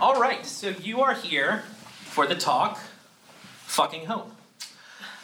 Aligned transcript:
All 0.00 0.18
right, 0.18 0.46
so 0.46 0.70
you 0.70 1.02
are 1.02 1.12
here 1.12 1.58
for 2.04 2.26
the 2.26 2.34
talk, 2.34 2.80
fucking 3.66 4.06
hope. 4.06 4.30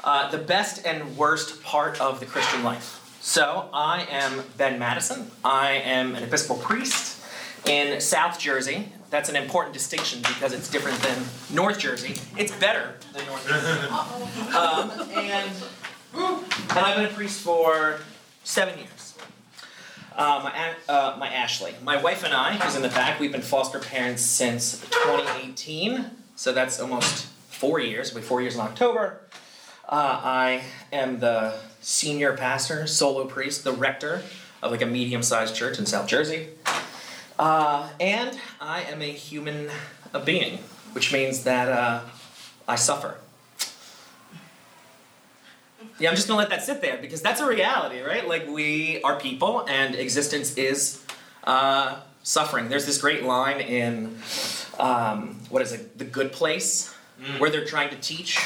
Uh, 0.05 0.31
the 0.31 0.37
best 0.37 0.85
and 0.85 1.17
worst 1.17 1.63
part 1.63 1.99
of 1.99 2.21
the 2.21 2.27
Christian 2.27 2.63
life. 2.63 3.19
So, 3.23 3.71
I 3.73 4.07
am 4.11 4.45
Ben 4.59 4.79
Madison. 4.79 5.31
I 5.43 5.71
am 5.71 6.15
an 6.15 6.23
Episcopal 6.25 6.63
priest 6.63 7.25
in 7.65 8.03
South 8.03 8.39
Jersey. 8.39 8.93
That's 9.09 9.31
an 9.31 9.37
important 9.37 9.73
distinction 9.73 10.21
because 10.21 10.53
it's 10.53 10.69
different 10.69 10.99
than 11.01 11.25
North 11.57 11.79
Jersey. 11.79 12.15
It's 12.37 12.53
better 12.53 12.97
than 13.15 13.25
North 13.27 13.49
Jersey. 13.49 13.89
Um, 14.57 14.91
and, 15.15 15.53
and 16.15 16.79
I've 16.79 16.97
been 16.97 17.07
a 17.07 17.15
priest 17.15 17.41
for 17.41 18.01
seven 18.45 18.79
years. 18.79 19.06
Uh, 20.17 20.41
my, 20.43 20.75
uh, 20.93 21.15
my 21.19 21.29
Ashley, 21.29 21.75
my 21.83 22.01
wife 22.01 22.25
and 22.25 22.33
I, 22.33 22.55
who's 22.55 22.75
in 22.75 22.81
the 22.81 22.89
back, 22.89 23.21
we've 23.21 23.33
been 23.33 23.43
foster 23.43 23.79
parents 23.79 24.23
since 24.23 24.81
2018. 24.81 26.07
So 26.37 26.55
that's 26.55 26.81
almost 26.81 27.27
four 27.51 27.81
years. 27.81 28.09
It'll 28.09 28.21
be 28.21 28.27
four 28.27 28.41
years 28.41 28.55
in 28.55 28.63
October. 28.63 29.21
Uh, 29.87 30.21
I 30.25 30.63
am 30.91 31.21
the 31.21 31.59
senior 31.83 32.35
pastor, 32.35 32.87
solo 32.87 33.27
priest, 33.27 33.63
the 33.63 33.73
rector 33.73 34.23
of 34.63 34.71
like 34.71 34.81
a 34.81 34.87
medium-sized 34.87 35.55
church 35.55 35.79
in 35.79 35.85
South 35.85 36.09
Jersey. 36.09 36.49
Uh, 37.39 37.91
and 38.01 38.39
I 38.59 38.85
am 38.85 39.03
a 39.03 39.13
human 39.13 39.69
being, 40.25 40.61
which 40.93 41.13
means 41.13 41.45
that 41.45 41.69
uh, 41.69 42.01
I 42.67 42.77
suffer. 42.77 43.19
Yeah, 45.99 46.11
I'm 46.11 46.17
just 46.17 46.29
gonna 46.29 46.39
let 46.39 46.51
that 46.51 46.63
sit 46.63 46.83
there 46.83 46.99
because 46.99 47.23
that's 47.23 47.41
a 47.41 47.47
reality, 47.47 48.01
right? 48.03 48.27
Like 48.27 48.47
we 48.49 49.01
are 49.03 49.19
people, 49.19 49.65
and 49.67 49.95
existence 49.95 50.57
is 50.57 51.03
uh, 51.45 52.01
suffering. 52.23 52.69
There's 52.69 52.85
this 52.85 52.99
great 53.01 53.23
line 53.25 53.61
in 53.61 54.19
um, 54.79 55.41
what 55.49 55.63
is 55.63 55.73
it, 55.73 55.99
The 55.99 56.05
Good 56.05 56.33
Place, 56.33 56.95
where 57.39 57.49
they're 57.51 57.65
trying 57.65 57.89
to 57.91 57.97
teach 57.97 58.39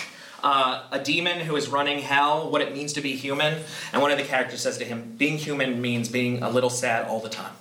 uh, 0.44 0.84
a 0.92 1.00
demon 1.00 1.40
who 1.40 1.56
is 1.56 1.68
running 1.68 1.98
hell 1.98 2.50
what 2.50 2.60
it 2.62 2.72
means 2.72 2.92
to 2.94 3.00
be 3.00 3.16
human, 3.16 3.62
and 3.92 4.00
one 4.00 4.12
of 4.12 4.18
the 4.18 4.24
characters 4.24 4.60
says 4.60 4.78
to 4.78 4.84
him, 4.84 5.14
"Being 5.18 5.36
human 5.36 5.80
means 5.82 6.08
being 6.08 6.42
a 6.42 6.50
little 6.50 6.70
sad 6.70 7.06
all 7.08 7.20
the 7.20 7.28
time." 7.28 7.52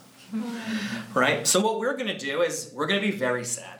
Right. 1.15 1.47
So 1.47 1.59
what 1.59 1.79
we're 1.79 1.97
gonna 1.97 2.17
do 2.17 2.43
is 2.43 2.71
we're 2.75 2.85
gonna 2.85 3.01
be 3.01 3.09
very 3.11 3.43
sad 3.43 3.79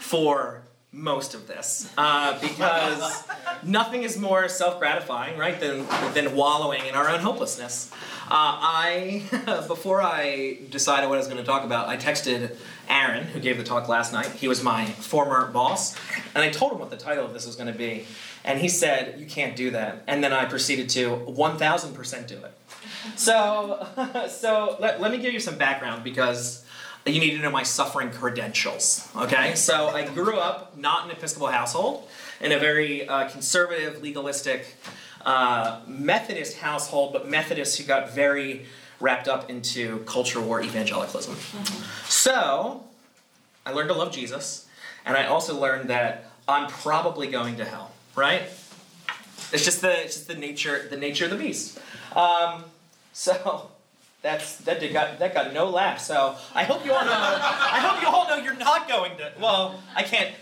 for 0.00 0.62
most 0.92 1.32
of 1.32 1.46
this 1.46 1.90
uh, 1.96 2.38
because 2.40 3.24
nothing 3.62 4.02
is 4.02 4.18
more 4.18 4.46
self-gratifying 4.46 5.38
right 5.38 5.58
than, 5.58 5.86
than 6.12 6.36
wallowing 6.36 6.84
in 6.86 6.94
our 6.94 7.08
own 7.08 7.20
hopelessness. 7.20 7.90
Uh, 8.24 8.28
i 8.30 9.64
before 9.68 10.00
i 10.02 10.58
decided 10.70 11.08
what 11.08 11.16
i 11.16 11.18
was 11.18 11.26
going 11.26 11.38
to 11.38 11.44
talk 11.44 11.64
about 11.64 11.88
i 11.88 11.96
texted 11.96 12.56
aaron 12.88 13.24
who 13.24 13.40
gave 13.40 13.56
the 13.58 13.64
talk 13.64 13.88
last 13.88 14.12
night. 14.12 14.26
He 14.26 14.48
was 14.48 14.62
my 14.62 14.84
former 14.84 15.46
boss 15.50 15.96
and 16.34 16.44
i 16.44 16.50
told 16.50 16.72
him 16.72 16.78
what 16.78 16.90
the 16.90 16.96
title 16.96 17.24
of 17.24 17.32
this 17.32 17.46
was 17.46 17.56
going 17.56 17.72
to 17.72 17.78
be 17.78 18.04
and 18.44 18.60
he 18.60 18.68
said 18.68 19.18
you 19.18 19.26
can't 19.26 19.56
do 19.56 19.70
that. 19.70 20.02
And 20.06 20.22
then 20.22 20.32
i 20.32 20.44
proceeded 20.44 20.88
to 20.90 21.10
1000% 21.10 22.26
do 22.26 22.36
it. 22.36 22.52
So 23.16 23.86
so 24.28 24.76
let, 24.80 25.00
let 25.00 25.10
me 25.10 25.18
give 25.18 25.32
you 25.32 25.40
some 25.40 25.56
background 25.56 26.04
because 26.04 26.64
you 27.06 27.20
need 27.20 27.32
to 27.32 27.38
know 27.38 27.50
my 27.50 27.62
suffering 27.62 28.10
credentials. 28.10 29.08
Okay, 29.16 29.54
so 29.54 29.88
I 29.88 30.06
grew 30.06 30.38
up 30.38 30.76
not 30.76 31.04
in 31.04 31.10
an 31.10 31.16
Episcopal 31.16 31.48
household, 31.48 32.08
in 32.40 32.52
a 32.52 32.58
very 32.58 33.08
uh, 33.08 33.28
conservative, 33.28 34.02
legalistic 34.02 34.76
uh, 35.24 35.80
Methodist 35.86 36.58
household, 36.58 37.12
but 37.12 37.28
Methodists 37.28 37.78
who 37.78 37.84
got 37.84 38.12
very 38.12 38.66
wrapped 39.00 39.26
up 39.26 39.50
into 39.50 39.98
culture 40.00 40.40
war 40.40 40.62
evangelicalism. 40.62 41.36
So 42.04 42.84
I 43.66 43.72
learned 43.72 43.88
to 43.88 43.94
love 43.94 44.12
Jesus, 44.12 44.68
and 45.04 45.16
I 45.16 45.26
also 45.26 45.58
learned 45.58 45.90
that 45.90 46.30
I'm 46.46 46.68
probably 46.68 47.26
going 47.26 47.56
to 47.56 47.64
hell. 47.64 47.90
Right? 48.14 48.42
It's 49.52 49.64
just 49.64 49.80
the 49.80 50.04
it's 50.04 50.14
just 50.14 50.28
the 50.28 50.34
nature 50.34 50.86
the 50.88 50.96
nature 50.96 51.24
of 51.24 51.30
the 51.30 51.36
beast. 51.36 51.80
Um, 52.14 52.64
so 53.12 53.71
that's 54.22 54.56
that 54.58 54.80
got 54.92 55.18
that 55.18 55.34
got 55.34 55.52
no 55.52 55.68
laugh. 55.68 55.98
So 56.00 56.36
I 56.54 56.64
hope 56.64 56.84
you 56.84 56.92
all 56.92 57.04
know. 57.04 57.12
I 57.12 57.80
hope 57.80 58.00
you 58.00 58.08
all 58.08 58.28
know 58.28 58.36
you're 58.36 58.56
not 58.56 58.88
going 58.88 59.16
to. 59.18 59.32
Well, 59.40 59.82
I 59.94 60.04
can't. 60.04 60.32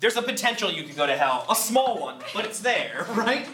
There's 0.00 0.16
a 0.16 0.22
potential 0.22 0.70
you 0.70 0.84
could 0.84 0.96
go 0.96 1.06
to 1.06 1.16
hell, 1.16 1.44
a 1.50 1.54
small 1.54 2.00
one, 2.00 2.16
but 2.34 2.44
it's 2.44 2.60
there, 2.60 3.06
right? 3.14 3.46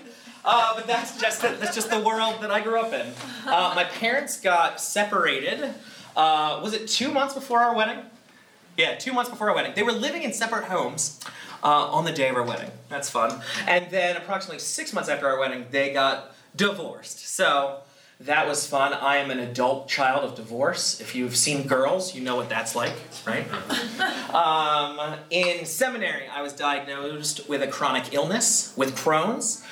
Uh, 0.45 0.75
but 0.75 0.87
that's 0.87 1.21
just 1.21 1.43
that's 1.43 1.75
just 1.75 1.91
the 1.91 2.01
world 2.01 2.43
that 2.43 2.51
I 2.51 2.61
grew 2.61 2.81
up 2.81 2.93
in. 2.93 3.07
Uh, 3.47 3.73
my 3.75 3.85
parents 3.85 4.41
got 4.41 4.81
separated. 4.81 5.73
Uh, 6.17 6.61
was 6.63 6.75
it 6.75 6.87
two 6.89 7.11
months 7.11 7.35
before 7.35 7.61
our 7.61 7.75
wedding? 7.75 8.05
Yeah, 8.77 8.97
two 8.97 9.13
months 9.13 9.31
before 9.31 9.49
our 9.49 9.55
wedding. 9.55 9.73
They 9.75 9.83
were 9.83 9.93
living 9.93 10.23
in 10.23 10.33
separate 10.33 10.65
homes 10.65 11.21
uh, 11.63 11.91
on 11.91 12.05
the 12.05 12.13
day 12.13 12.29
of 12.29 12.37
our 12.37 12.43
wedding. 12.43 12.71
That's 12.89 13.09
fun. 13.11 13.41
And 13.67 13.91
then 13.91 14.17
approximately 14.17 14.59
six 14.59 14.93
months 14.93 15.09
after 15.09 15.29
our 15.29 15.39
wedding, 15.39 15.67
they 15.71 15.93
got 15.93 16.35
divorced. 16.57 17.29
So 17.29 17.81
that 18.21 18.47
was 18.47 18.67
fun. 18.67 18.93
I 18.93 19.17
am 19.17 19.31
an 19.31 19.39
adult 19.39 19.89
child 19.89 20.25
of 20.25 20.35
divorce. 20.35 21.01
If 21.01 21.15
you've 21.15 21.37
seen 21.37 21.67
girls, 21.67 22.15
you 22.15 22.23
know 22.23 22.37
what 22.37 22.51
that's 22.51 22.77
like, 22.77 22.93
right? 23.27 23.47
um, 24.35 25.17
in 25.31 25.65
seminary, 25.65 26.29
I 26.29 26.43
was 26.43 26.53
diagnosed 26.53 27.49
with 27.49 27.63
a 27.63 27.67
chronic 27.67 28.13
illness, 28.13 28.75
with 28.77 28.95
Crohn's. 28.95 29.65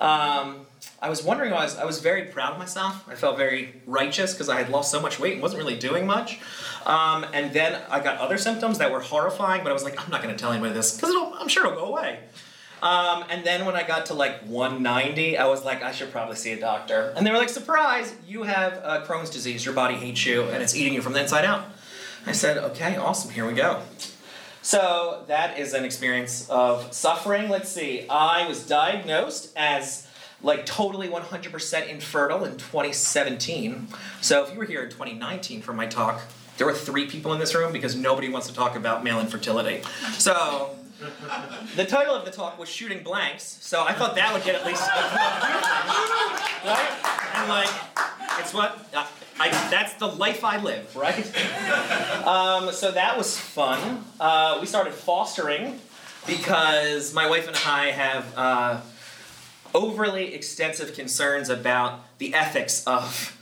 Um, 0.00 0.66
I 1.02 1.10
was 1.10 1.24
wondering, 1.24 1.52
I 1.52 1.64
was, 1.64 1.76
I 1.76 1.84
was 1.84 2.00
very 2.00 2.26
proud 2.26 2.52
of 2.52 2.58
myself. 2.58 3.04
I 3.08 3.16
felt 3.16 3.36
very 3.36 3.82
righteous 3.86 4.32
because 4.32 4.48
I 4.48 4.56
had 4.56 4.68
lost 4.68 4.90
so 4.92 5.00
much 5.00 5.18
weight 5.18 5.34
and 5.34 5.42
wasn't 5.42 5.58
really 5.58 5.76
doing 5.76 6.06
much. 6.06 6.38
Um, 6.84 7.26
and 7.32 7.52
then 7.52 7.80
I 7.90 8.00
got 8.00 8.18
other 8.18 8.38
symptoms 8.38 8.78
that 8.78 8.92
were 8.92 9.00
horrifying, 9.00 9.64
but 9.64 9.70
I 9.70 9.72
was 9.72 9.84
like, 9.84 10.00
I'm 10.02 10.10
not 10.10 10.22
going 10.22 10.34
to 10.34 10.40
tell 10.40 10.52
anybody 10.52 10.74
this 10.74 10.94
because 10.94 11.10
it'll 11.10 11.34
I'm 11.34 11.48
sure 11.48 11.66
it'll 11.66 11.78
go 11.78 11.86
away. 11.86 12.20
Um, 12.82 13.24
and 13.30 13.44
then 13.44 13.64
when 13.64 13.74
I 13.74 13.82
got 13.82 14.06
to 14.06 14.14
like 14.14 14.42
190, 14.42 15.38
I 15.38 15.46
was 15.46 15.64
like, 15.64 15.82
I 15.82 15.92
should 15.92 16.12
probably 16.12 16.36
see 16.36 16.52
a 16.52 16.60
doctor. 16.60 17.12
And 17.16 17.26
they 17.26 17.30
were 17.30 17.38
like, 17.38 17.48
surprise, 17.48 18.14
you 18.26 18.42
have 18.42 18.74
uh, 18.82 19.04
Crohn's 19.04 19.30
disease. 19.30 19.64
Your 19.64 19.74
body 19.74 19.94
hates 19.94 20.24
you 20.26 20.42
and 20.44 20.62
it's 20.62 20.76
eating 20.76 20.94
you 20.94 21.02
from 21.02 21.14
the 21.14 21.22
inside 21.22 21.44
out. 21.44 21.64
I 22.26 22.32
said, 22.32 22.58
okay, 22.58 22.96
awesome, 22.96 23.30
here 23.30 23.46
we 23.46 23.54
go. 23.54 23.82
So 24.60 25.22
that 25.28 25.58
is 25.58 25.74
an 25.74 25.84
experience 25.84 26.50
of 26.50 26.92
suffering. 26.92 27.48
Let's 27.48 27.70
see, 27.70 28.06
I 28.08 28.48
was 28.48 28.66
diagnosed 28.66 29.52
as 29.56 30.08
like 30.42 30.66
totally 30.66 31.08
100% 31.08 31.88
infertile 31.88 32.44
in 32.44 32.52
2017. 32.52 33.88
So 34.20 34.44
if 34.44 34.52
you 34.52 34.58
were 34.58 34.64
here 34.64 34.82
in 34.82 34.90
2019 34.90 35.62
for 35.62 35.72
my 35.72 35.86
talk, 35.86 36.20
there 36.58 36.66
were 36.66 36.74
three 36.74 37.06
people 37.06 37.32
in 37.32 37.38
this 37.38 37.54
room 37.54 37.72
because 37.72 37.94
nobody 37.94 38.28
wants 38.28 38.48
to 38.48 38.54
talk 38.54 38.76
about 38.76 39.04
male 39.04 39.20
infertility. 39.20 39.82
So 40.18 40.76
the 41.76 41.84
title 41.84 42.14
of 42.14 42.24
the 42.24 42.30
talk 42.30 42.58
was 42.58 42.68
Shooting 42.68 43.02
Blanks, 43.02 43.58
so 43.60 43.84
I 43.84 43.92
thought 43.92 44.14
that 44.16 44.32
would 44.32 44.44
get 44.44 44.54
at 44.54 44.64
least. 44.66 44.82
right? 46.64 47.34
And 47.34 47.48
like, 47.48 47.70
it's 48.38 48.54
what. 48.54 48.88
I, 48.94 49.06
I, 49.38 49.50
that's 49.70 49.94
the 49.94 50.06
life 50.06 50.42
I 50.44 50.56
live, 50.56 50.96
right? 50.96 51.26
Um, 52.26 52.72
so 52.72 52.90
that 52.90 53.18
was 53.18 53.38
fun. 53.38 54.04
Uh, 54.18 54.58
we 54.60 54.66
started 54.66 54.94
fostering 54.94 55.78
because 56.26 57.12
my 57.12 57.28
wife 57.28 57.46
and 57.46 57.56
I 57.66 57.90
have 57.90 58.32
uh, 58.36 58.80
overly 59.74 60.34
extensive 60.34 60.94
concerns 60.94 61.50
about 61.50 62.00
the 62.18 62.34
ethics 62.34 62.82
of 62.86 63.36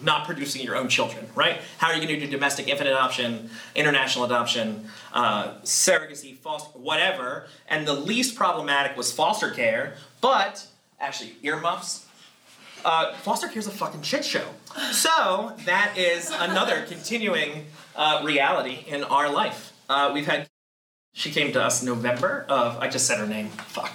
not 0.00 0.26
producing 0.26 0.62
your 0.62 0.76
own 0.76 0.88
children, 0.88 1.26
right? 1.34 1.60
How 1.78 1.88
are 1.88 1.94
you 1.94 2.06
going 2.06 2.20
to 2.20 2.26
do 2.26 2.30
domestic 2.30 2.68
infant 2.68 2.88
adoption, 2.88 3.50
international 3.74 4.24
adoption, 4.24 4.88
uh, 5.12 5.54
surrogacy, 5.62 6.36
foster, 6.36 6.78
whatever? 6.78 7.46
And 7.68 7.86
the 7.86 7.94
least 7.94 8.36
problematic 8.36 8.96
was 8.96 9.12
foster 9.12 9.50
care, 9.50 9.94
but 10.20 10.66
actually, 11.00 11.36
earmuffs. 11.42 12.06
Uh, 12.84 13.14
foster 13.16 13.48
care 13.48 13.58
is 13.58 13.66
a 13.66 13.72
fucking 13.72 14.02
shit 14.02 14.24
show. 14.24 14.44
So 14.92 15.52
that 15.64 15.94
is 15.96 16.30
another 16.30 16.82
continuing 16.86 17.66
uh, 17.96 18.22
reality 18.24 18.84
in 18.86 19.02
our 19.04 19.30
life. 19.30 19.72
Uh, 19.88 20.10
we've 20.14 20.26
had. 20.26 20.46
She 21.14 21.32
came 21.32 21.52
to 21.52 21.62
us 21.62 21.82
November 21.82 22.46
of. 22.48 22.78
I 22.78 22.88
just 22.88 23.06
said 23.06 23.18
her 23.18 23.26
name. 23.26 23.48
Fuck. 23.48 23.92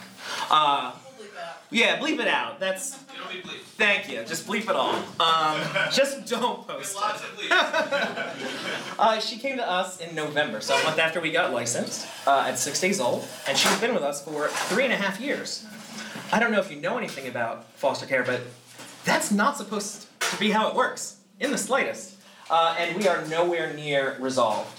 Yeah, 1.74 1.98
bleep 1.98 2.20
it 2.20 2.28
out. 2.28 2.60
That's. 2.60 2.94
It'll 3.12 3.28
be 3.28 3.40
bleep. 3.40 3.58
Thank 3.76 4.08
you. 4.08 4.22
Just 4.24 4.46
bleep 4.46 4.70
it 4.70 4.76
all. 4.76 4.94
Um, 5.18 5.60
just 5.92 6.24
don't 6.28 6.64
post 6.68 6.94
Lots 6.94 7.20
of 7.20 7.36
bleeps. 7.36 8.70
Uh, 8.98 9.18
she 9.18 9.38
came 9.38 9.56
to 9.56 9.68
us 9.68 10.00
in 10.00 10.14
November, 10.14 10.60
so 10.60 10.76
a 10.76 10.84
month 10.84 11.00
after 11.00 11.20
we 11.20 11.32
got 11.32 11.52
licensed, 11.52 12.06
uh, 12.28 12.44
at 12.46 12.56
six 12.60 12.80
days 12.80 13.00
old, 13.00 13.26
and 13.48 13.58
she's 13.58 13.76
been 13.80 13.92
with 13.92 14.04
us 14.04 14.24
for 14.24 14.46
three 14.46 14.84
and 14.84 14.92
a 14.92 14.96
half 14.96 15.20
years. 15.20 15.66
I 16.30 16.38
don't 16.38 16.52
know 16.52 16.60
if 16.60 16.70
you 16.70 16.80
know 16.80 16.96
anything 16.96 17.26
about 17.26 17.64
foster 17.72 18.06
care, 18.06 18.22
but 18.22 18.42
that's 19.04 19.32
not 19.32 19.56
supposed 19.56 20.06
to 20.20 20.36
be 20.38 20.50
how 20.52 20.68
it 20.68 20.76
works, 20.76 21.16
in 21.40 21.50
the 21.50 21.58
slightest. 21.58 22.14
Uh, 22.48 22.76
and 22.78 22.96
we 22.96 23.08
are 23.08 23.26
nowhere 23.26 23.74
near 23.74 24.16
resolved. 24.20 24.70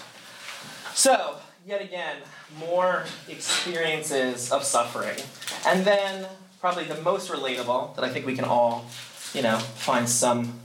So, 0.93 1.35
yet 1.67 1.81
again, 1.81 2.15
more 2.57 3.03
experiences 3.27 4.49
of 4.49 4.63
suffering. 4.63 5.17
And 5.67 5.83
then, 5.83 6.25
probably 6.65 6.85
the 6.85 6.99
most 7.03 7.29
relatable 7.29 7.95
that 7.95 8.03
I 8.03 8.09
think 8.09 8.25
we 8.25 8.35
can 8.35 8.43
all, 8.43 8.87
you 9.35 9.43
know, 9.43 9.59
find 9.59 10.09
some 10.09 10.61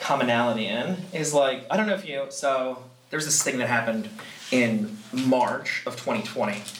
commonality 0.00 0.66
in 0.66 0.96
is 1.12 1.32
like, 1.32 1.64
I 1.70 1.76
don't 1.76 1.86
know 1.86 1.94
if 1.94 2.04
you, 2.04 2.26
so 2.30 2.82
there's 3.10 3.26
this 3.26 3.40
thing 3.40 3.58
that 3.58 3.68
happened 3.68 4.08
in 4.50 4.98
March 5.12 5.84
of 5.86 5.94
2020. 5.94 6.60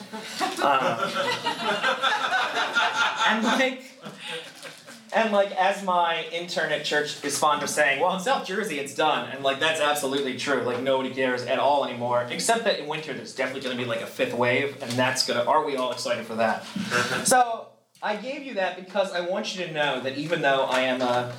Uh, 0.62 1.11
and 3.29 3.44
like, 3.44 3.85
and 5.12 5.32
like, 5.32 5.52
as 5.52 5.82
my 5.85 6.26
intern 6.32 6.73
at 6.73 6.85
church 6.85 7.25
is 7.25 7.38
fond 7.38 7.62
of 7.62 7.70
saying, 7.70 8.00
well, 8.00 8.14
in 8.14 8.20
South 8.20 8.47
Jersey 8.47 8.79
it's 8.79 8.94
done, 8.94 9.31
and 9.31 9.44
like 9.44 9.61
that's 9.61 9.81
absolutely 9.81 10.37
true. 10.37 10.62
Like 10.62 10.82
nobody 10.82 11.14
cares 11.14 11.43
at 11.44 11.58
all 11.58 11.85
anymore, 11.87 12.26
except 12.31 12.64
that 12.64 12.81
in 12.81 12.88
winter 12.88 13.14
there's 13.14 13.35
definitely 13.35 13.62
going 13.62 13.76
to 13.76 13.82
be 13.82 13.88
like 13.88 14.02
a 14.02 14.06
fifth 14.06 14.35
wave, 14.35 14.76
and 14.82 14.91
that's 14.93 15.26
gonna. 15.26 15.44
Are 15.44 15.64
we 15.64 15.76
all 15.76 15.93
excited 15.93 16.26
for 16.26 16.35
that? 16.35 16.64
so 17.25 17.70
I 18.02 18.17
gave 18.17 18.44
you 18.44 18.55
that 18.55 18.76
because 18.76 19.12
I 19.12 19.20
want 19.20 19.55
you 19.55 19.67
to 19.67 19.73
know 19.73 20.00
that 20.00 20.17
even 20.17 20.41
though 20.41 20.64
I 20.64 20.81
am 20.82 21.02
a 21.02 21.35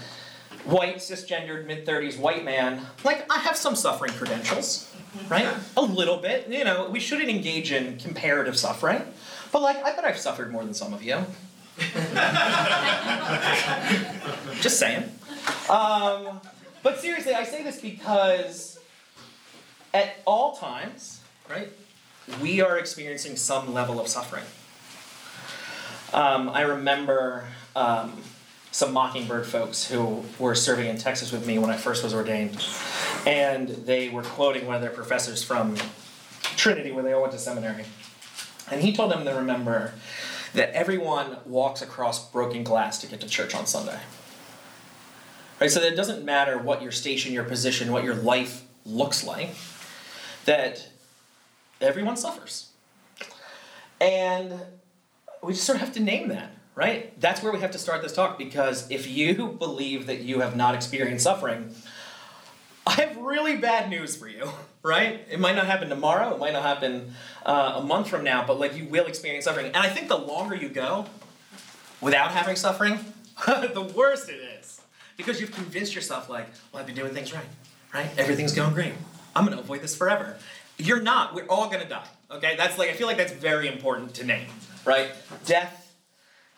white 0.65 0.97
cisgendered 0.97 1.65
mid 1.65 1.87
30s 1.87 2.19
white 2.19 2.45
man, 2.45 2.85
like 3.03 3.25
I 3.31 3.39
have 3.39 3.57
some 3.57 3.75
suffering 3.75 4.13
credentials, 4.13 4.93
right? 5.27 5.47
A 5.75 5.81
little 5.81 6.17
bit. 6.17 6.47
You 6.49 6.63
know, 6.63 6.87
we 6.89 6.99
shouldn't 6.99 7.29
engage 7.29 7.71
in 7.71 7.97
comparative 7.97 8.55
suffering, 8.57 9.01
but 9.51 9.63
like 9.63 9.83
I 9.83 9.95
bet 9.95 10.05
I've 10.05 10.19
suffered 10.19 10.51
more 10.51 10.63
than 10.63 10.75
some 10.75 10.93
of 10.93 11.01
you. 11.01 11.25
Just 14.61 14.77
saying. 14.77 15.03
Um, 15.67 16.41
but 16.83 16.99
seriously, 16.99 17.33
I 17.33 17.43
say 17.43 17.63
this 17.63 17.81
because 17.81 18.77
at 19.95 20.17
all 20.25 20.57
times, 20.57 21.21
right, 21.49 21.69
we 22.39 22.61
are 22.61 22.77
experiencing 22.77 23.35
some 23.35 23.73
level 23.73 23.99
of 23.99 24.07
suffering. 24.07 24.43
Um, 26.13 26.49
I 26.49 26.61
remember 26.61 27.45
um, 27.73 28.21
some 28.71 28.91
Mockingbird 28.91 29.45
folks 29.45 29.85
who 29.89 30.25
were 30.39 30.55
serving 30.55 30.87
in 30.87 30.97
Texas 30.97 31.31
with 31.31 31.47
me 31.47 31.57
when 31.57 31.69
I 31.69 31.77
first 31.77 32.03
was 32.03 32.13
ordained, 32.13 32.65
and 33.25 33.69
they 33.69 34.09
were 34.09 34.23
quoting 34.23 34.65
one 34.65 34.75
of 34.75 34.81
their 34.81 34.91
professors 34.91 35.41
from 35.41 35.77
Trinity, 36.41 36.91
where 36.91 37.03
they 37.03 37.13
all 37.13 37.21
went 37.21 37.33
to 37.33 37.39
seminary. 37.39 37.85
And 38.69 38.81
he 38.81 38.93
told 38.93 39.11
them 39.11 39.23
to 39.23 39.31
remember 39.31 39.93
that 40.53 40.71
everyone 40.73 41.37
walks 41.45 41.81
across 41.81 42.29
broken 42.29 42.63
glass 42.63 42.99
to 42.99 43.07
get 43.07 43.21
to 43.21 43.27
church 43.27 43.55
on 43.55 43.65
Sunday. 43.65 43.99
Right? 45.61 45.71
So 45.71 45.79
that 45.79 45.93
it 45.93 45.95
doesn't 45.95 46.25
matter 46.25 46.57
what 46.57 46.81
your 46.81 46.91
station, 46.91 47.31
your 47.31 47.45
position, 47.45 47.91
what 47.91 48.03
your 48.03 48.15
life 48.15 48.63
looks 48.85 49.23
like, 49.23 49.51
that 50.43 50.89
everyone 51.79 52.17
suffers. 52.17 52.71
And 54.01 54.59
we 55.41 55.53
just 55.53 55.65
sort 55.65 55.77
of 55.77 55.81
have 55.81 55.93
to 55.93 55.99
name 55.99 56.29
that, 56.29 56.51
right? 56.75 57.19
That's 57.19 57.41
where 57.41 57.51
we 57.51 57.59
have 57.59 57.71
to 57.71 57.79
start 57.79 58.01
this 58.01 58.13
talk 58.13 58.37
because 58.37 58.89
if 58.89 59.09
you 59.09 59.47
believe 59.47 60.07
that 60.07 60.21
you 60.21 60.41
have 60.41 60.55
not 60.55 60.75
experienced 60.75 61.23
suffering, 61.23 61.73
I 62.85 62.93
have 62.93 63.17
really 63.17 63.57
bad 63.57 63.89
news 63.89 64.15
for 64.15 64.27
you, 64.27 64.49
right? 64.83 65.25
It 65.29 65.39
might 65.39 65.55
not 65.55 65.65
happen 65.65 65.89
tomorrow, 65.89 66.33
it 66.33 66.39
might 66.39 66.53
not 66.53 66.63
happen 66.63 67.13
uh, 67.45 67.73
a 67.77 67.83
month 67.83 68.09
from 68.09 68.23
now, 68.23 68.45
but 68.45 68.59
like 68.59 68.75
you 68.75 68.85
will 68.85 69.05
experience 69.05 69.45
suffering. 69.45 69.67
And 69.67 69.77
I 69.77 69.89
think 69.89 70.07
the 70.07 70.17
longer 70.17 70.55
you 70.55 70.69
go 70.69 71.05
without 72.01 72.31
having 72.31 72.55
suffering, 72.55 72.99
the 73.45 73.91
worse 73.95 74.27
it 74.27 74.39
is. 74.59 74.81
Because 75.17 75.39
you've 75.39 75.51
convinced 75.51 75.93
yourself, 75.93 76.29
like, 76.29 76.47
well, 76.71 76.79
I've 76.79 76.87
been 76.87 76.95
doing 76.95 77.13
things 77.13 77.33
right, 77.33 77.45
right? 77.93 78.09
Everything's 78.17 78.53
going 78.53 78.73
great. 78.73 78.93
I'm 79.35 79.45
gonna 79.45 79.59
avoid 79.59 79.81
this 79.81 79.95
forever. 79.95 80.37
You're 80.77 81.01
not, 81.01 81.35
we're 81.35 81.45
all 81.45 81.69
gonna 81.69 81.87
die, 81.87 82.07
okay? 82.31 82.55
That's 82.57 82.77
like, 82.77 82.89
I 82.89 82.93
feel 82.93 83.07
like 83.07 83.17
that's 83.17 83.33
very 83.33 83.67
important 83.67 84.15
to 84.15 84.25
name, 84.25 84.47
right? 84.85 85.11
Death 85.45 85.81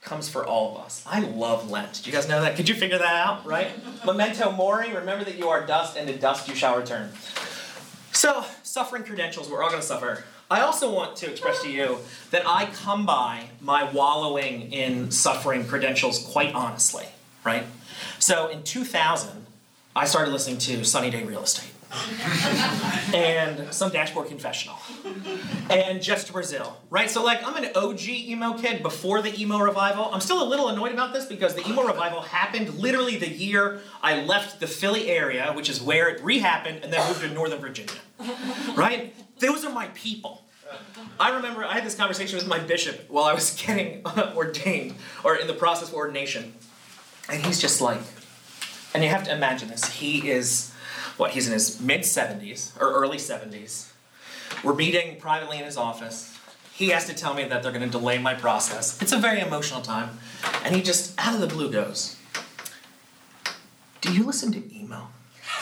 comes 0.02 0.28
for 0.30 0.46
all 0.46 0.76
of 0.76 0.84
us. 0.84 1.04
I 1.06 1.22
love 1.22 1.70
Lent. 1.70 2.02
Do 2.04 2.10
you 2.10 2.16
guys 2.16 2.28
know 2.28 2.42
that? 2.42 2.56
Could 2.56 2.68
you 2.68 2.76
figure 2.76 2.98
that 2.98 3.16
out, 3.16 3.46
right? 3.46 3.72
Memento 4.06 4.52
mori, 4.52 4.94
remember 4.94 5.24
that 5.24 5.38
you 5.38 5.48
are 5.50 5.66
dust 5.66 5.98
and 5.98 6.08
to 6.08 6.18
dust 6.18 6.48
you 6.48 6.56
shall 6.56 6.78
return. 6.78 7.12
So, 8.12 8.46
suffering 8.64 9.04
credentials, 9.04 9.50
we're 9.50 9.64
all 9.64 9.70
going 9.70 9.82
to 9.82 9.88
suffer. 9.88 10.24
I 10.52 10.62
also 10.62 10.94
want 10.94 11.16
to 11.18 11.32
express 11.32 11.62
to 11.64 11.72
you 11.72 11.98
that 12.32 12.44
I 12.46 12.68
come 12.68 13.06
by 13.06 13.46
my 13.60 13.92
wallowing 13.92 14.72
in 14.72 15.10
suffering 15.10 15.66
credentials 15.66 16.20
quite 16.20 16.54
honestly, 16.54 17.06
right? 17.44 17.66
So, 18.20 18.50
in 18.50 18.64
2000, 18.64 19.46
I 19.96 20.06
started 20.06 20.32
listening 20.32 20.58
to 20.60 20.84
Sunny 20.84 21.10
Day 21.10 21.24
Real 21.24 21.44
Estate. 21.44 21.73
and 23.14 23.74
some 23.74 23.92
dashboard 23.92 24.28
confessional. 24.28 24.78
And 25.70 26.02
just 26.02 26.32
brazil 26.32 26.78
right? 26.90 27.10
So 27.10 27.24
like 27.24 27.46
i'm 27.46 27.56
an 27.64 27.72
og 27.76 28.02
emo 28.08 28.58
kid 28.58 28.82
before 28.82 29.22
the 29.22 29.40
emo 29.40 29.60
revival. 29.60 30.10
I'm 30.14 30.22
still 30.22 30.42
a 30.42 30.48
little 30.48 30.70
annoyed 30.70 30.92
about 30.92 31.14
this 31.14 31.26
because 31.26 31.56
the 31.56 31.68
emo 31.68 31.84
revival 31.84 32.22
happened 32.22 32.76
literally 32.76 33.18
the 33.18 33.30
year 33.30 33.82
i 34.02 34.22
left 34.22 34.60
the 34.60 34.68
philly 34.68 35.10
area 35.10 35.52
which 35.54 35.70
is 35.70 35.82
where 35.82 36.10
it 36.10 36.24
rehappened 36.24 36.84
and 36.84 36.92
then 36.92 37.08
moved 37.08 37.22
to 37.22 37.30
northern 37.30 37.60
virginia. 37.60 37.94
Right? 38.76 39.16
Those 39.40 39.66
are 39.66 39.72
my 39.72 39.88
people. 39.94 40.44
I 41.20 41.36
remember 41.36 41.64
I 41.64 41.74
had 41.74 41.86
this 41.86 41.96
conversation 41.96 42.38
with 42.38 42.48
my 42.48 42.60
bishop 42.60 43.06
while 43.10 43.26
I 43.26 43.34
was 43.34 43.52
getting 43.66 44.06
ordained 44.36 44.96
or 45.24 45.36
in 45.36 45.48
the 45.48 45.54
process 45.54 45.90
of 45.90 45.96
ordination. 45.96 46.54
And 47.30 47.46
he's 47.46 47.60
just 47.60 47.82
like, 47.82 48.00
and 48.94 49.04
you 49.04 49.10
have 49.10 49.24
to 49.26 49.32
imagine 49.32 49.70
this. 49.70 49.86
He 49.86 50.30
is 50.30 50.73
what 51.18 51.32
he's 51.32 51.48
in 51.48 51.54
his 51.54 51.80
mid 51.80 52.02
70s 52.02 52.80
or 52.80 52.92
early 52.92 53.18
70s. 53.18 53.92
We're 54.64 54.76
meeting 54.76 55.20
privately 55.20 55.58
in 55.58 55.66
his 55.66 55.78
office. 55.78 56.38
He 56.74 56.90
has 56.90 57.06
to 57.06 57.14
tell 57.14 57.34
me 57.34 57.44
that 57.46 57.62
they're 57.62 57.72
going 57.72 57.86
to 57.86 57.90
delay 57.90 58.18
my 58.18 58.34
process. 58.34 59.02
It's 59.02 59.12
a 59.12 59.18
very 59.18 59.40
emotional 59.40 59.82
time. 59.82 60.18
And 60.64 60.76
he 60.76 60.82
just, 60.82 61.14
out 61.20 61.36
of 61.36 61.42
the 61.42 61.48
blue, 61.48 61.72
goes, 61.72 62.18
Do 64.02 64.14
you 64.14 64.24
listen 64.24 64.52
to 64.54 64.76
emo? 64.76 65.08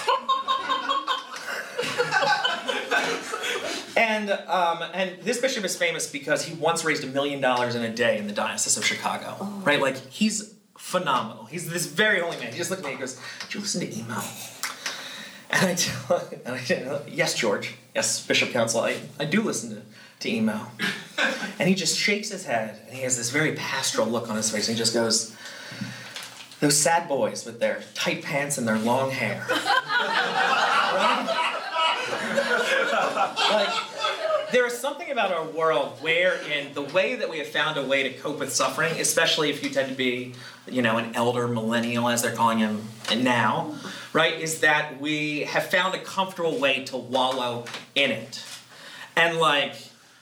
and, 3.98 4.32
um, 4.32 4.84
and 4.94 5.22
this 5.22 5.42
bishop 5.42 5.66
is 5.66 5.76
famous 5.76 6.10
because 6.10 6.46
he 6.46 6.54
once 6.54 6.86
raised 6.86 7.04
a 7.04 7.08
million 7.08 7.42
dollars 7.42 7.76
in 7.76 7.84
a 7.84 7.94
day 7.94 8.18
in 8.18 8.28
the 8.28 8.34
Diocese 8.34 8.78
of 8.78 8.86
Chicago. 8.86 9.36
Oh. 9.42 9.62
Right? 9.66 9.82
Like, 9.82 9.98
he's 9.98 10.56
phenomenal. 10.78 11.46
He's 11.46 11.70
this 11.70 11.88
very 11.88 12.22
holy 12.22 12.38
man. 12.38 12.52
He 12.52 12.58
just 12.58 12.70
looked 12.70 12.84
at 12.84 12.86
me 12.86 12.92
and 12.92 13.00
goes, 13.00 13.20
Do 13.50 13.58
you 13.58 13.62
listen 13.62 13.82
to 13.82 13.98
emo? 13.98 14.22
And 15.52 15.70
I 15.70 15.76
tell, 15.76 16.18
and 16.46 16.56
I 16.56 16.60
tell, 16.60 17.02
yes, 17.08 17.36
George, 17.36 17.76
yes, 17.94 18.26
Bishop 18.26 18.52
Councell, 18.52 18.82
I, 18.82 18.98
I 19.20 19.26
do 19.26 19.42
listen 19.42 19.76
to, 19.76 19.82
to 20.22 20.34
email. 20.34 20.72
And 21.60 21.70
he 21.70 21.76
just 21.76 21.98
shakes 21.98 22.30
his 22.30 22.46
head, 22.46 22.80
and 22.88 22.96
he 22.96 23.04
has 23.04 23.18
this 23.18 23.30
very 23.30 23.54
pastoral 23.54 24.08
look 24.08 24.30
on 24.30 24.36
his 24.36 24.50
face, 24.50 24.68
and 24.68 24.76
he 24.76 24.80
just 24.80 24.94
goes, 24.94 25.36
those 26.60 26.78
sad 26.78 27.08
boys 27.08 27.46
with 27.46 27.60
their 27.60 27.84
tight 27.94 28.24
pants 28.24 28.58
and 28.58 28.68
their 28.68 28.80
long 28.80 29.12
hair. 29.12 29.46
right? 29.50 29.58
like, 33.52 34.52
there 34.52 34.66
is 34.66 34.78
something 34.78 35.12
about 35.12 35.32
our 35.32 35.46
world 35.46 35.98
wherein 36.02 36.74
the 36.74 36.82
way 36.82 37.16
that 37.16 37.30
we 37.30 37.40
have 37.40 37.48
found 37.48 37.78
a 37.78 37.84
way 37.84 38.04
to 38.04 38.14
cope 38.14 38.40
with 38.40 38.54
suffering, 38.54 39.00
especially 39.00 39.50
if 39.50 39.64
you 39.64 39.70
tend 39.70 39.90
to 39.90 39.96
be, 39.96 40.34
you 40.68 40.82
know, 40.82 40.98
an 40.98 41.16
elder 41.16 41.48
millennial, 41.48 42.10
as 42.10 42.22
they're 42.22 42.36
calling 42.36 42.60
him 42.60 42.84
now, 43.18 43.76
right, 44.14 44.40
is 44.40 44.60
that 44.62 45.00
we 45.00 45.42
have 45.42 45.66
found 45.66 45.96
a 45.96 46.00
comfortable 46.00 46.58
way 46.58 46.84
to 46.86 46.98
wallow 46.98 47.66
in 47.96 48.12
it. 48.12 48.44
And 49.16 49.38
like, 49.38 49.76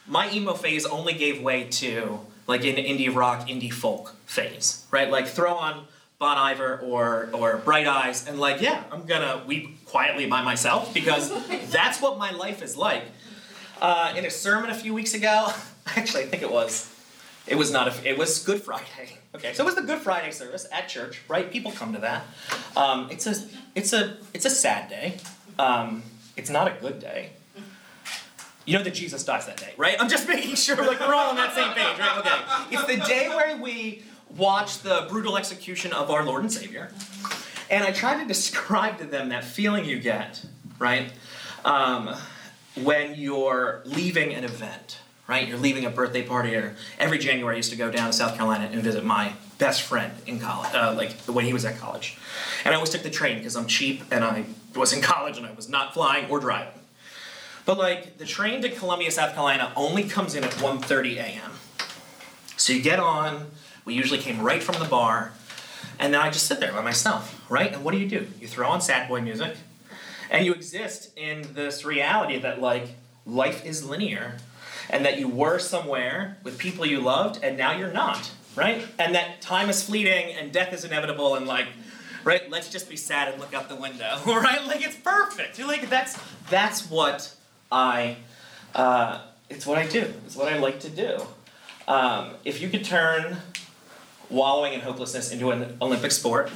my 0.08 0.32
emo 0.32 0.54
phase 0.54 0.86
only 0.86 1.14
gave 1.14 1.42
way 1.42 1.66
to 1.66 2.20
like 2.48 2.64
an 2.64 2.76
indie 2.76 3.14
rock, 3.14 3.48
indie 3.48 3.72
folk 3.72 4.16
phase, 4.26 4.86
right? 4.92 5.10
Like, 5.10 5.28
throw 5.28 5.54
on 5.54 5.86
Bon 6.20 6.38
Iver 6.38 6.80
or 6.80 7.30
or 7.32 7.58
Bright 7.58 7.88
Eyes, 7.88 8.28
and 8.28 8.40
like, 8.40 8.62
yeah, 8.62 8.84
I'm 8.92 9.06
gonna 9.06 9.42
weep 9.48 9.86
quietly 9.86 10.26
by 10.26 10.44
myself 10.44 10.94
because 10.94 11.32
that's 11.72 12.02
what 12.02 12.18
my 12.18 12.32
life 12.32 12.62
is 12.62 12.76
like. 12.76 13.04
Uh, 13.82 14.14
in 14.18 14.26
a 14.26 14.30
sermon 14.30 14.70
a 14.70 14.76
few 14.76 14.94
weeks 14.94 15.14
ago, 15.14 15.48
actually, 15.96 16.24
I 16.24 16.26
think 16.28 16.44
it 16.44 16.52
was, 16.52 16.94
it 17.50 17.58
was 17.58 17.72
not 17.72 17.88
a, 17.88 18.10
it 18.10 18.18
was 18.18 18.44
Good 18.44 18.62
Friday. 18.62 19.18
Okay, 19.36 19.54
so 19.54 19.62
it 19.62 19.68
was 19.68 19.76
the 19.76 19.84
Good 19.84 20.00
Friday 20.00 20.32
service 20.32 20.66
at 20.72 20.90
church, 20.90 21.22
right? 21.28 21.52
People 21.52 21.72
come 21.72 21.94
to 21.94 22.00
that. 22.00 22.24
Um, 22.76 23.10
it's 23.12 23.28
a 23.28 23.36
it's 23.76 23.94
a 23.94 24.18
it's 24.34 24.46
a 24.46 24.50
sad 24.50 24.90
day. 24.90 25.18
Um, 25.60 26.02
it's 26.36 26.50
not 26.50 26.68
a 26.68 26.72
good 26.82 26.98
day. 27.00 27.30
You 28.66 28.76
know 28.76 28.84
that 28.84 28.96
Jesus 28.96 29.24
dies 29.24 29.46
that 29.46 29.58
day, 29.58 29.72
right? 29.78 29.96
I'm 30.00 30.10
just 30.10 30.28
making 30.36 30.56
sure 30.56 30.78
like 30.78 31.00
we're 31.00 31.14
all 31.14 31.30
on 31.30 31.36
that 31.36 31.54
same 31.54 31.72
page, 31.74 32.00
right? 32.00 32.18
Okay. 32.18 32.76
It's 32.76 32.86
the 32.88 33.08
day 33.08 33.30
where 33.30 33.56
we 33.62 34.02
watch 34.36 34.80
the 34.80 35.06
brutal 35.10 35.38
execution 35.38 35.94
of 35.94 36.10
our 36.10 36.26
Lord 36.26 36.42
and 36.42 36.52
Savior. 36.52 36.92
And 37.70 37.84
I 37.84 37.92
try 37.92 38.20
to 38.20 38.28
describe 38.28 38.98
to 38.98 39.06
them 39.06 39.30
that 39.30 39.44
feeling 39.44 39.86
you 39.86 40.00
get, 40.00 40.44
right? 40.80 41.14
Um, 41.64 42.16
when 42.82 43.14
you're 43.14 43.82
leaving 43.86 44.34
an 44.34 44.44
event 44.44 44.98
right? 45.30 45.48
You're 45.48 45.60
leaving 45.60 45.86
a 45.86 45.92
birthday 45.92 46.24
party, 46.24 46.56
or 46.56 46.76
every 46.98 47.20
January 47.20 47.54
I 47.54 47.58
used 47.58 47.70
to 47.70 47.78
go 47.78 47.92
down 47.92 48.08
to 48.08 48.14
South 48.14 48.36
Carolina 48.36 48.68
and 48.74 48.82
visit 48.82 49.06
my 49.06 49.34
best 49.60 49.84
friend 49.84 50.12
in 50.26 50.40
college, 50.40 50.74
uh, 50.74 50.96
like 50.98 51.12
when 51.22 51.46
he 51.46 51.54
was 51.54 51.66
at 51.66 51.78
college. 51.78 52.18
And 52.66 52.74
I 52.74 52.76
always 52.76 52.90
took 52.90 53.04
the 53.04 53.12
train 53.12 53.38
because 53.38 53.56
I'm 53.56 53.68
cheap 53.68 54.04
and 54.12 54.24
I 54.24 54.46
was 54.76 54.92
in 54.92 55.02
college 55.14 55.38
and 55.38 55.46
I 55.46 55.52
was 55.52 55.70
not 55.70 55.94
flying 55.94 56.28
or 56.32 56.40
driving. 56.40 56.74
But 57.64 57.78
like 57.78 58.18
the 58.18 58.26
train 58.26 58.64
to 58.64 58.70
Columbia, 58.70 59.12
South 59.12 59.34
Carolina 59.34 59.72
only 59.76 60.04
comes 60.04 60.34
in 60.34 60.44
at 60.44 60.52
1:30 60.54 61.18
a.m. 61.18 61.52
So 62.58 62.74
you 62.74 62.82
get 62.82 63.00
on. 63.00 63.52
We 63.86 63.94
usually 63.94 64.20
came 64.20 64.42
right 64.42 64.64
from 64.64 64.80
the 64.80 64.90
bar, 64.90 65.34
and 66.00 66.12
then 66.12 66.22
I 66.22 66.32
just 66.32 66.48
sit 66.48 66.60
there 66.60 66.74
by 66.74 66.82
myself, 66.82 67.40
right? 67.50 67.72
And 67.72 67.84
what 67.84 67.92
do 67.92 68.00
you 68.00 68.10
do? 68.10 68.28
You 68.42 68.48
throw 68.48 68.68
on 68.68 68.82
sad 68.82 69.08
boy 69.08 69.22
music, 69.22 69.56
and 70.32 70.44
you 70.44 70.54
exist 70.54 71.16
in 71.16 71.54
this 71.54 71.86
reality 71.86 72.40
that 72.40 72.60
like 72.60 72.96
life 73.28 73.64
is 73.64 73.88
linear 73.88 74.38
and 74.90 75.06
that 75.06 75.20
you 75.20 75.28
were 75.28 75.60
somewhere 75.60 76.38
with 76.44 76.58
people 76.58 76.86
you 76.86 77.00
loved 77.00 77.44
and 77.44 77.58
now 77.58 77.72
you're 77.78 77.92
not, 77.92 78.32
right? 78.56 78.86
And 78.98 79.16
that 79.16 79.42
time 79.42 79.70
is 79.70 79.84
fleeting 79.84 80.34
and 80.36 80.52
death 80.52 80.74
is 80.74 80.84
inevitable 80.84 81.36
and 81.36 81.46
like, 81.46 81.68
right? 82.24 82.50
Let's 82.50 82.70
just 82.70 82.90
be 82.90 82.96
sad 82.96 83.30
and 83.30 83.40
look 83.40 83.54
out 83.54 83.70
the 83.70 83.76
window, 83.76 84.20
right? 84.26 84.64
Like 84.66 84.86
it's 84.86 84.96
perfect. 84.96 85.58
You're 85.58 85.68
like 85.68 85.90
that's 85.90 86.20
that's 86.50 86.90
what 86.90 87.34
I 87.72 88.18
uh, 88.76 89.22
it's 89.50 89.66
what 89.66 89.78
I 89.78 89.88
do. 89.88 90.14
It's 90.26 90.36
what 90.36 90.52
I 90.52 90.58
like 90.58 90.80
to 90.82 90.90
do. 90.90 91.20
Um, 91.88 92.32
if 92.46 92.62
you 92.62 92.70
could 92.70 92.84
turn 92.84 93.38
wallowing 94.30 94.74
in 94.74 94.82
hopelessness 94.82 95.32
into 95.32 95.50
an 95.52 95.76
Olympic 95.82 96.12
sport, 96.12 96.52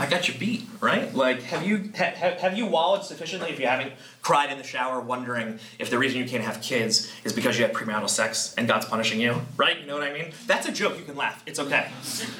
I 0.00 0.06
got 0.06 0.28
you 0.28 0.34
beat, 0.34 0.64
right? 0.80 1.12
Like, 1.12 1.42
have 1.42 1.66
you 1.66 1.90
ha, 1.96 2.12
have 2.14 2.56
you 2.56 2.66
wallowed 2.66 3.04
sufficiently 3.04 3.50
if 3.50 3.58
you 3.58 3.66
haven't 3.66 3.92
cried 4.22 4.52
in 4.52 4.56
the 4.56 4.62
shower 4.62 5.00
wondering 5.00 5.58
if 5.80 5.90
the 5.90 5.98
reason 5.98 6.20
you 6.20 6.28
can't 6.28 6.44
have 6.44 6.62
kids 6.62 7.12
is 7.24 7.32
because 7.32 7.58
you 7.58 7.64
had 7.64 7.74
premarital 7.74 8.08
sex 8.08 8.54
and 8.56 8.68
God's 8.68 8.86
punishing 8.86 9.20
you, 9.20 9.42
right? 9.56 9.80
You 9.80 9.86
know 9.86 9.94
what 9.94 10.04
I 10.04 10.12
mean? 10.12 10.30
That's 10.46 10.68
a 10.68 10.72
joke. 10.72 10.96
You 10.98 11.04
can 11.04 11.16
laugh. 11.16 11.42
It's 11.46 11.58
okay. 11.58 11.88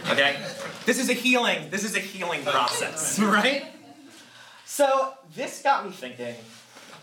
Okay. 0.08 0.36
This 0.86 1.00
is 1.00 1.10
a 1.10 1.14
healing. 1.14 1.68
This 1.68 1.82
is 1.82 1.96
a 1.96 2.00
healing 2.00 2.44
process, 2.44 3.18
right? 3.18 3.66
So 4.64 5.14
this 5.34 5.60
got 5.60 5.84
me 5.84 5.90
thinking 5.90 6.36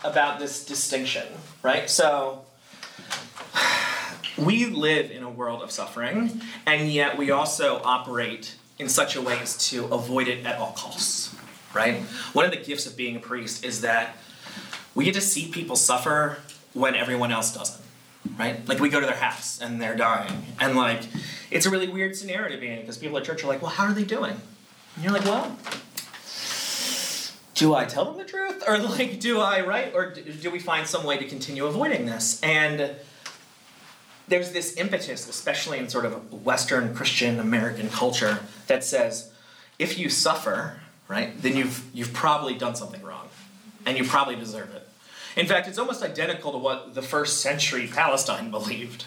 about 0.04 0.38
this 0.38 0.64
distinction, 0.64 1.26
right? 1.62 1.90
So 1.90 2.46
we 4.38 4.64
live 4.64 5.10
in 5.10 5.22
a 5.22 5.30
world 5.30 5.62
of 5.62 5.70
suffering, 5.70 6.40
and 6.64 6.90
yet 6.90 7.18
we 7.18 7.30
also 7.30 7.82
operate 7.84 8.54
in 8.78 8.88
such 8.88 9.16
a 9.16 9.22
way 9.22 9.38
as 9.38 9.56
to 9.70 9.86
avoid 9.86 10.28
it 10.28 10.44
at 10.44 10.58
all 10.58 10.72
costs, 10.72 11.34
right? 11.74 12.00
One 12.32 12.44
of 12.44 12.50
the 12.50 12.58
gifts 12.58 12.86
of 12.86 12.96
being 12.96 13.16
a 13.16 13.20
priest 13.20 13.64
is 13.64 13.80
that 13.80 14.16
we 14.94 15.04
get 15.04 15.14
to 15.14 15.20
see 15.20 15.48
people 15.50 15.76
suffer 15.76 16.38
when 16.74 16.94
everyone 16.94 17.32
else 17.32 17.54
doesn't, 17.54 17.82
right? 18.38 18.66
Like 18.68 18.80
we 18.80 18.88
go 18.88 19.00
to 19.00 19.06
their 19.06 19.16
house 19.16 19.60
and 19.60 19.80
they're 19.80 19.96
dying, 19.96 20.44
and 20.60 20.76
like 20.76 21.02
it's 21.50 21.64
a 21.66 21.70
really 21.70 21.88
weird 21.88 22.16
scenario 22.16 22.54
to 22.54 22.60
be 22.60 22.68
in 22.68 22.80
because 22.80 22.98
people 22.98 23.16
at 23.18 23.24
church 23.24 23.44
are 23.44 23.46
like, 23.46 23.62
"Well, 23.62 23.70
how 23.70 23.84
are 23.84 23.92
they 23.92 24.04
doing?" 24.04 24.36
And 24.94 25.04
you're 25.04 25.12
like, 25.12 25.24
"Well." 25.24 25.56
Do 27.54 27.74
I 27.74 27.86
tell 27.86 28.04
them 28.04 28.18
the 28.18 28.24
truth? 28.24 28.62
Or 28.68 28.76
like, 28.76 29.18
do 29.18 29.40
I, 29.40 29.62
right? 29.62 29.90
Or 29.94 30.12
do 30.12 30.50
we 30.50 30.58
find 30.58 30.86
some 30.86 31.04
way 31.04 31.16
to 31.16 31.24
continue 31.24 31.64
avoiding 31.64 32.04
this? 32.04 32.38
And 32.42 32.94
there's 34.28 34.52
this 34.52 34.76
impetus, 34.76 35.28
especially 35.28 35.78
in 35.78 35.88
sort 35.88 36.04
of 36.04 36.44
Western 36.44 36.94
Christian 36.94 37.38
American 37.38 37.88
culture, 37.88 38.40
that 38.66 38.82
says 38.82 39.30
if 39.78 39.98
you 39.98 40.08
suffer, 40.08 40.80
right, 41.08 41.40
then 41.40 41.56
you've, 41.56 41.84
you've 41.94 42.12
probably 42.12 42.54
done 42.54 42.74
something 42.74 43.02
wrong, 43.02 43.28
and 43.84 43.96
you 43.96 44.04
probably 44.04 44.36
deserve 44.36 44.74
it. 44.74 44.88
In 45.36 45.46
fact, 45.46 45.68
it's 45.68 45.78
almost 45.78 46.02
identical 46.02 46.52
to 46.52 46.58
what 46.58 46.94
the 46.94 47.02
first 47.02 47.42
century 47.42 47.86
Palestine 47.86 48.50
believed, 48.50 49.04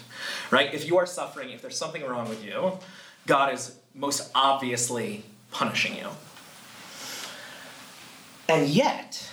right? 0.50 0.72
If 0.72 0.86
you 0.86 0.96
are 0.98 1.06
suffering, 1.06 1.50
if 1.50 1.60
there's 1.60 1.76
something 1.76 2.04
wrong 2.04 2.28
with 2.28 2.44
you, 2.44 2.78
God 3.26 3.52
is 3.52 3.76
most 3.94 4.30
obviously 4.34 5.24
punishing 5.50 5.96
you. 5.96 6.08
And 8.48 8.68
yet, 8.68 9.30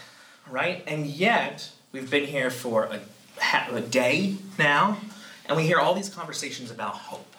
right, 0.49 0.83
and 0.85 1.05
yet, 1.07 1.71
we've 1.91 2.09
been 2.09 2.25
here 2.25 2.49
for 2.49 2.85
a, 2.85 2.99
a 3.71 3.81
day 3.81 4.35
now, 4.59 4.97
and 5.47 5.57
we 5.57 5.63
hear 5.63 5.79
all 5.79 5.93
these 5.93 6.09
conversations 6.09 6.71
about 6.71 6.95
hope. 6.95 7.33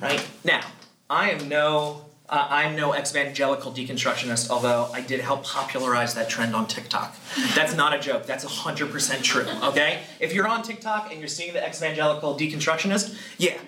Right? 0.00 0.26
Now, 0.44 0.62
I 1.08 1.30
am 1.30 1.48
no 1.48 2.06
uh, 2.28 2.46
I'm 2.48 2.74
no 2.74 2.94
evangelical 2.94 3.70
deconstructionist, 3.70 4.48
although 4.48 4.88
I 4.94 5.02
did 5.02 5.20
help 5.20 5.44
popularize 5.44 6.14
that 6.14 6.30
trend 6.30 6.54
on 6.56 6.66
TikTok. 6.66 7.14
That's 7.54 7.74
not 7.74 7.94
a 7.94 7.98
joke. 7.98 8.24
That's 8.24 8.44
100% 8.44 9.22
true, 9.22 9.46
okay? 9.62 10.00
If 10.20 10.32
you're 10.32 10.48
on 10.48 10.62
TikTok 10.62 11.10
and 11.10 11.20
you're 11.20 11.28
seeing 11.28 11.52
the 11.52 11.66
evangelical 11.66 12.34
deconstructionist, 12.34 13.14
yeah, 13.36 13.58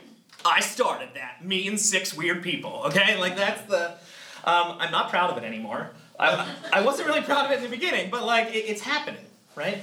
I 0.44 0.60
started 0.60 1.10
that. 1.14 1.44
Me 1.44 1.68
and 1.68 1.78
six 1.78 2.14
weird 2.14 2.42
people, 2.42 2.82
okay? 2.86 3.18
Like, 3.18 3.36
that's 3.36 3.62
the. 3.62 3.90
Um, 4.44 4.76
I'm 4.78 4.92
not 4.92 5.10
proud 5.10 5.30
of 5.30 5.36
it 5.36 5.44
anymore. 5.44 5.90
I, 6.18 6.48
I 6.72 6.80
wasn't 6.82 7.08
really 7.08 7.22
proud 7.22 7.46
of 7.46 7.50
it 7.50 7.56
in 7.56 7.62
the 7.62 7.68
beginning, 7.68 8.10
but, 8.10 8.24
like, 8.24 8.48
it, 8.48 8.64
it's 8.68 8.80
happening, 8.80 9.24
right? 9.54 9.82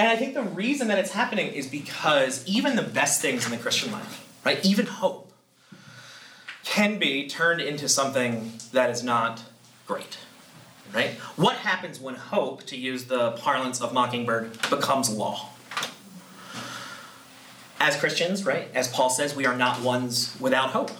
And 0.00 0.08
I 0.08 0.16
think 0.16 0.32
the 0.32 0.42
reason 0.42 0.88
that 0.88 0.98
it's 0.98 1.10
happening 1.10 1.52
is 1.52 1.66
because 1.66 2.42
even 2.46 2.74
the 2.74 2.80
best 2.80 3.20
things 3.20 3.44
in 3.44 3.50
the 3.50 3.58
Christian 3.58 3.92
life, 3.92 4.26
right, 4.46 4.64
even 4.64 4.86
hope, 4.86 5.30
can 6.64 6.98
be 6.98 7.28
turned 7.28 7.60
into 7.60 7.86
something 7.86 8.50
that 8.72 8.88
is 8.88 9.04
not 9.04 9.42
great. 9.86 10.16
Right? 10.94 11.10
What 11.36 11.56
happens 11.56 12.00
when 12.00 12.14
hope, 12.14 12.64
to 12.68 12.78
use 12.78 13.04
the 13.04 13.32
parlance 13.32 13.82
of 13.82 13.92
Mockingbird, 13.92 14.70
becomes 14.70 15.10
law? 15.10 15.50
As 17.78 17.94
Christians, 17.98 18.46
right, 18.46 18.68
as 18.74 18.88
Paul 18.88 19.10
says, 19.10 19.36
we 19.36 19.44
are 19.44 19.54
not 19.54 19.82
ones 19.82 20.34
without 20.40 20.70
hope. 20.70 20.92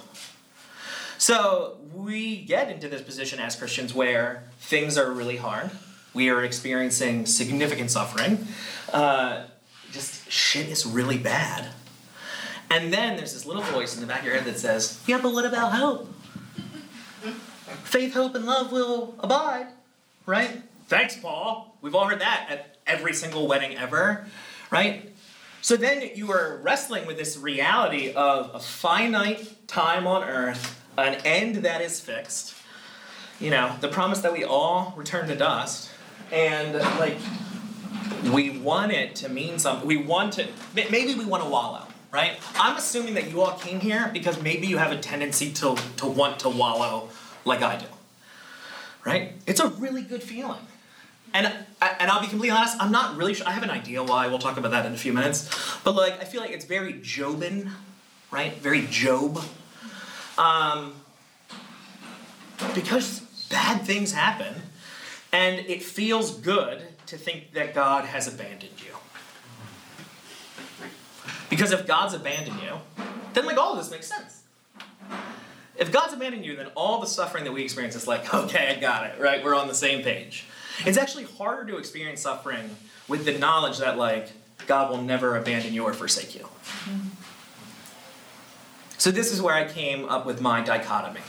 So 1.17 1.79
we 1.95 2.37
get 2.37 2.71
into 2.71 2.87
this 2.87 3.01
position 3.01 3.39
as 3.41 3.57
Christians 3.57 3.95
where 3.95 4.43
things 4.59 4.99
are 4.99 5.11
really 5.11 5.39
hard, 5.39 5.71
we 6.15 6.29
are 6.31 6.45
experiencing 6.45 7.27
significant 7.27 7.91
suffering. 7.91 8.47
Uh, 8.93 9.45
just 9.93 10.31
shit 10.31 10.69
is 10.69 10.87
really 10.87 11.19
bad. 11.19 11.69
And 12.71 12.93
then 12.93 13.17
there's 13.17 13.33
this 13.33 13.47
little 13.47 13.63
voice 13.63 13.95
in 13.95 14.01
the 14.01 14.07
back 14.07 14.21
of 14.21 14.27
your 14.27 14.35
head 14.35 14.45
that 14.45 14.59
says, 14.59 15.03
Yeah, 15.07 15.21
but 15.21 15.33
what 15.33 15.45
about 15.45 15.73
hope? 15.73 16.15
Faith, 17.85 18.15
hope, 18.15 18.35
and 18.35 18.47
love 18.47 18.73
will 18.73 19.15
abide, 19.19 19.67
right? 20.27 20.63
Thanks, 20.87 21.17
Paul. 21.17 21.77
We've 21.81 21.95
all 21.95 22.07
heard 22.07 22.21
that 22.21 22.47
at 22.49 22.77
every 22.87 23.13
single 23.13 23.47
wedding 23.49 23.77
ever, 23.77 24.27
right? 24.71 25.13
So 25.63 25.77
then 25.77 26.11
you 26.15 26.33
are 26.33 26.59
wrestling 26.63 27.07
with 27.07 27.19
this 27.19 27.37
reality 27.37 28.13
of 28.13 28.51
a 28.55 28.61
finite 28.61 29.69
time 29.69 30.07
on 30.07 30.25
earth, 30.25 30.83
an 30.97 31.15
end 31.25 31.57
that 31.57 31.81
is 31.81 32.01
fixed, 32.01 32.55
you 33.39 33.51
know, 33.51 33.75
the 33.81 33.89
promise 33.89 34.21
that 34.21 34.33
we 34.33 34.45
all 34.45 34.95
return 34.97 35.27
to 35.29 35.35
dust, 35.35 35.90
and 36.33 36.75
like 36.99 37.17
we 38.33 38.59
want 38.59 38.93
it 38.93 39.17
to 39.17 39.29
mean 39.29 39.59
something. 39.59 39.87
We 39.87 39.97
want 39.97 40.35
to 40.35 40.47
maybe 40.75 41.15
we 41.15 41.25
want 41.25 41.43
to 41.43 41.49
wallow, 41.49 41.87
right? 42.13 42.39
I'm 42.57 42.77
assuming 42.77 43.15
that 43.15 43.31
you 43.31 43.41
all 43.41 43.57
came 43.59 43.81
here 43.81 44.11
because 44.13 44.41
maybe 44.43 44.67
you 44.67 44.79
have 44.79 44.93
a 44.93 44.99
tendency 44.99 45.53
to 45.55 45.77
to 45.99 46.07
want 46.07 46.41
to 46.41 46.49
wallow 46.49 47.09
like 47.45 47.63
I 47.63 47.77
do. 47.77 47.87
Right? 49.05 49.33
It's 49.47 49.61
a 49.61 49.69
really 49.69 50.03
good 50.03 50.23
feeling. 50.23 50.61
And 51.33 51.47
and 51.47 52.11
I'll 52.11 52.21
be 52.21 52.27
completely 52.27 52.57
honest, 52.57 52.77
I'm 52.81 52.93
not 52.93 53.17
really 53.17 53.35
sure. 53.35 53.47
I 53.47 53.53
have 53.53 53.63
an 53.63 53.71
idea 53.71 54.03
why. 54.03 54.27
We'll 54.27 54.39
talk 54.39 54.57
about 54.57 54.73
that 54.73 54.85
in 54.85 54.93
a 54.93 54.99
few 54.99 55.13
minutes. 55.13 55.49
But 55.85 55.95
like, 55.95 56.21
I 56.21 56.25
feel 56.25 56.41
like 56.41 56.51
it's 56.51 56.65
very 56.65 56.95
Jobin, 56.95 57.71
right? 58.31 58.57
Very 58.59 58.87
Job. 58.87 59.41
Um, 60.37 60.95
because 62.75 63.21
bad 63.49 63.83
things 63.83 64.13
happen, 64.13 64.55
and 65.33 65.61
it 65.61 65.83
feels 65.83 66.37
good 66.37 66.83
to 67.07 67.17
think 67.17 67.53
that 67.53 67.75
God 67.75 68.05
has 68.05 68.27
abandoned 68.27 68.73
you. 68.79 68.95
Because 71.49 71.73
if 71.73 71.87
God's 71.87 72.15
abandoned 72.15 72.61
you, 72.63 72.79
then 73.35 73.47
like 73.47 73.59
all 73.59 73.73
of 73.73 73.79
this 73.79 73.91
makes 73.91 74.07
sense. 74.07 74.43
If 75.77 75.91
God's 75.91 76.13
abandoned 76.13 76.45
you, 76.45 76.57
then 76.57 76.67
all 76.77 77.01
the 77.01 77.07
suffering 77.07 77.45
that 77.45 77.53
we 77.53 77.63
experience 77.63 77.97
is 77.97 78.07
like, 78.07 78.33
okay, 78.35 78.75
I 78.77 78.81
got 78.81 79.07
it, 79.07 79.21
right? 79.21 79.43
We're 79.43 79.57
on 79.57 79.69
the 79.69 79.75
same 79.75 80.03
page. 80.03 80.45
It's 80.87 80.99
actually 80.99 81.25
harder 81.25 81.71
to 81.73 81.79
experience 81.79 82.23
suffering 82.23 82.77
with 83.09 83.25
the 83.25 83.37
knowledge 83.37 83.79
that 83.79 83.99
like 83.99 84.31
God 84.67 84.91
will 84.91 85.03
never 85.03 85.37
abandon 85.37 85.75
you 85.75 85.85
or 85.85 85.93
forsake 85.93 86.35
you. 86.35 86.47
So 88.99 89.11
this 89.11 89.33
is 89.33 89.41
where 89.41 89.55
I 89.55 89.67
came 89.67 90.05
up 90.09 90.27
with 90.27 90.41
my 90.41 90.61
dichotomy, 90.61 91.23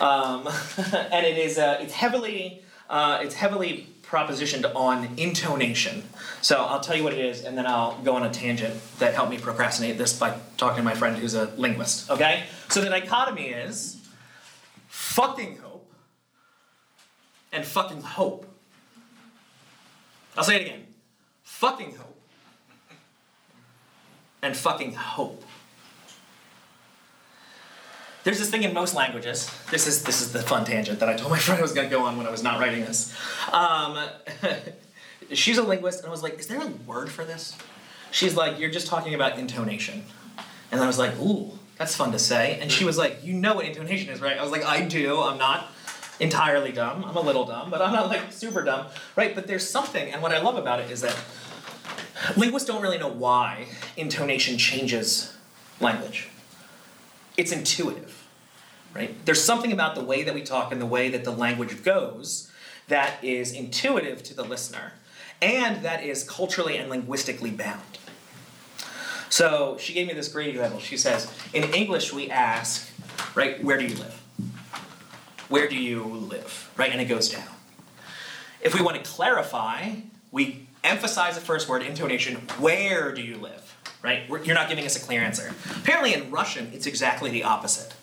um, 0.00 0.48
and 1.12 1.26
it 1.26 1.36
is 1.36 1.58
uh, 1.58 1.78
it's 1.80 1.92
heavily 1.92 2.62
uh, 2.88 3.20
it's 3.22 3.34
heavily 3.34 3.88
propositioned 4.02 4.70
on 4.74 5.08
intonation. 5.18 6.02
So 6.40 6.64
I'll 6.64 6.80
tell 6.80 6.96
you 6.96 7.04
what 7.04 7.12
it 7.12 7.18
is, 7.18 7.44
and 7.44 7.58
then 7.58 7.66
I'll 7.66 7.98
go 8.02 8.14
on 8.16 8.22
a 8.22 8.30
tangent 8.30 8.74
that 8.98 9.14
helped 9.14 9.30
me 9.30 9.38
procrastinate 9.38 9.98
this 9.98 10.18
by 10.18 10.38
talking 10.56 10.78
to 10.78 10.82
my 10.82 10.94
friend 10.94 11.16
who's 11.16 11.34
a 11.34 11.46
linguist. 11.56 12.10
Okay? 12.10 12.44
So 12.68 12.80
the 12.80 12.88
dichotomy 12.88 13.48
is 13.48 14.00
fucking 14.88 15.58
hope 15.58 15.92
and 17.52 17.64
fucking 17.64 18.00
hope. 18.00 18.46
I'll 20.36 20.44
say 20.44 20.56
it 20.56 20.62
again. 20.62 20.86
Fucking 21.42 21.96
hope 21.96 22.20
and 24.42 24.56
fucking 24.56 24.94
hope. 24.94 25.42
There's 28.28 28.40
this 28.40 28.50
thing 28.50 28.62
in 28.62 28.74
most 28.74 28.94
languages. 28.94 29.50
This 29.70 29.86
is 29.86 30.02
this 30.02 30.20
is 30.20 30.34
the 30.34 30.42
fun 30.42 30.66
tangent 30.66 31.00
that 31.00 31.08
I 31.08 31.16
told 31.16 31.30
my 31.30 31.38
friend 31.44 31.60
I 31.60 31.62
was 31.62 31.72
to 31.72 31.86
go 31.86 32.04
on 32.04 32.18
when 32.18 32.26
I 32.26 32.30
was 32.30 32.42
not 32.42 32.60
writing 32.60 32.84
this. 32.84 33.16
Um, 33.54 33.98
she's 35.32 35.56
a 35.56 35.62
linguist, 35.62 36.00
and 36.00 36.08
I 36.08 36.10
was 36.10 36.22
like, 36.22 36.38
"Is 36.38 36.46
there 36.46 36.60
a 36.60 36.66
word 36.86 37.10
for 37.10 37.24
this?" 37.24 37.56
She's 38.10 38.36
like, 38.36 38.58
"You're 38.58 38.70
just 38.70 38.86
talking 38.86 39.14
about 39.14 39.38
intonation," 39.38 40.04
and 40.70 40.78
I 40.78 40.86
was 40.86 40.98
like, 40.98 41.18
"Ooh, 41.18 41.58
that's 41.78 41.96
fun 41.96 42.12
to 42.12 42.18
say." 42.18 42.58
And 42.60 42.70
she 42.70 42.84
was 42.84 42.98
like, 42.98 43.24
"You 43.24 43.32
know 43.32 43.54
what 43.54 43.64
intonation 43.64 44.12
is, 44.12 44.20
right?" 44.20 44.36
I 44.36 44.42
was 44.42 44.52
like, 44.52 44.62
"I 44.62 44.84
do. 44.84 45.22
I'm 45.22 45.38
not." 45.38 45.66
entirely 46.20 46.72
dumb. 46.72 47.04
I'm 47.04 47.16
a 47.16 47.20
little 47.20 47.46
dumb, 47.46 47.70
but 47.70 47.80
I'm 47.80 47.92
not 47.92 48.08
like 48.08 48.32
super 48.32 48.62
dumb, 48.62 48.88
right? 49.14 49.36
But 49.36 49.46
there's 49.46 49.66
something, 49.66 50.12
and 50.12 50.20
what 50.20 50.32
I 50.32 50.42
love 50.42 50.56
about 50.56 50.80
it 50.80 50.90
is 50.90 51.00
that 51.00 51.16
Linguists 52.36 52.66
don't 52.66 52.82
really 52.82 52.98
know 52.98 53.08
why 53.08 53.68
intonation 53.96 54.58
changes 54.58 55.32
language. 55.80 56.28
It's 57.38 57.52
intuitive, 57.52 58.17
right? 58.98 59.14
There's 59.24 59.42
something 59.42 59.72
about 59.72 59.94
the 59.94 60.02
way 60.02 60.24
that 60.24 60.34
we 60.34 60.42
talk 60.42 60.72
and 60.72 60.80
the 60.80 60.86
way 60.86 61.08
that 61.10 61.24
the 61.24 61.30
language 61.30 61.82
goes 61.84 62.50
that 62.88 63.22
is 63.22 63.52
intuitive 63.52 64.22
to 64.24 64.34
the 64.34 64.42
listener 64.42 64.92
and 65.40 65.84
that 65.84 66.02
is 66.02 66.24
culturally 66.24 66.76
and 66.76 66.90
linguistically 66.90 67.50
bound. 67.50 67.98
So 69.30 69.76
she 69.78 69.92
gave 69.92 70.08
me 70.08 70.14
this 70.14 70.28
great 70.28 70.48
example. 70.48 70.80
She 70.80 70.96
says, 70.96 71.32
in 71.52 71.62
English, 71.74 72.12
we 72.12 72.28
ask, 72.28 72.90
right, 73.36 73.62
where 73.62 73.78
do 73.78 73.84
you 73.86 73.94
live? 73.94 74.20
Where 75.48 75.68
do 75.68 75.76
you 75.76 76.02
live? 76.02 76.70
Right? 76.76 76.90
And 76.90 77.00
it 77.00 77.04
goes 77.04 77.30
down. 77.30 77.46
If 78.60 78.74
we 78.74 78.82
want 78.82 79.02
to 79.02 79.08
clarify, 79.08 79.92
we 80.32 80.66
emphasize 80.82 81.36
the 81.36 81.40
first 81.40 81.68
word, 81.68 81.82
intonation, 81.82 82.36
where 82.58 83.12
do 83.12 83.22
you 83.22 83.36
live? 83.36 83.76
Right? 84.02 84.28
You're 84.28 84.54
not 84.54 84.68
giving 84.68 84.84
us 84.84 84.96
a 84.96 85.00
clear 85.00 85.20
answer. 85.20 85.54
Apparently, 85.76 86.14
in 86.14 86.30
Russian, 86.30 86.70
it's 86.72 86.86
exactly 86.86 87.30
the 87.30 87.44
opposite. 87.44 87.94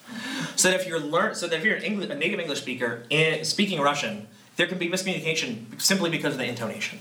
So 0.56 0.70
that 0.70 0.80
if 0.80 0.88
you're 0.88 1.00
learn, 1.00 1.36
so 1.36 1.48
that 1.48 1.58
if 1.58 1.64
you're 1.64 1.76
an 1.76 1.84
English, 1.84 2.10
a 2.10 2.16
native 2.16 2.40
English 2.40 2.62
speaker 2.62 3.04
in, 3.10 3.44
speaking 3.44 3.80
Russian, 3.80 4.28
there 4.56 4.68
can 4.68 4.78
be 4.78 4.88
miscommunication 4.88 5.80
simply 5.82 6.10
because 6.10 6.34
of 6.34 6.40
the 6.40 6.46
intonation. 6.46 7.00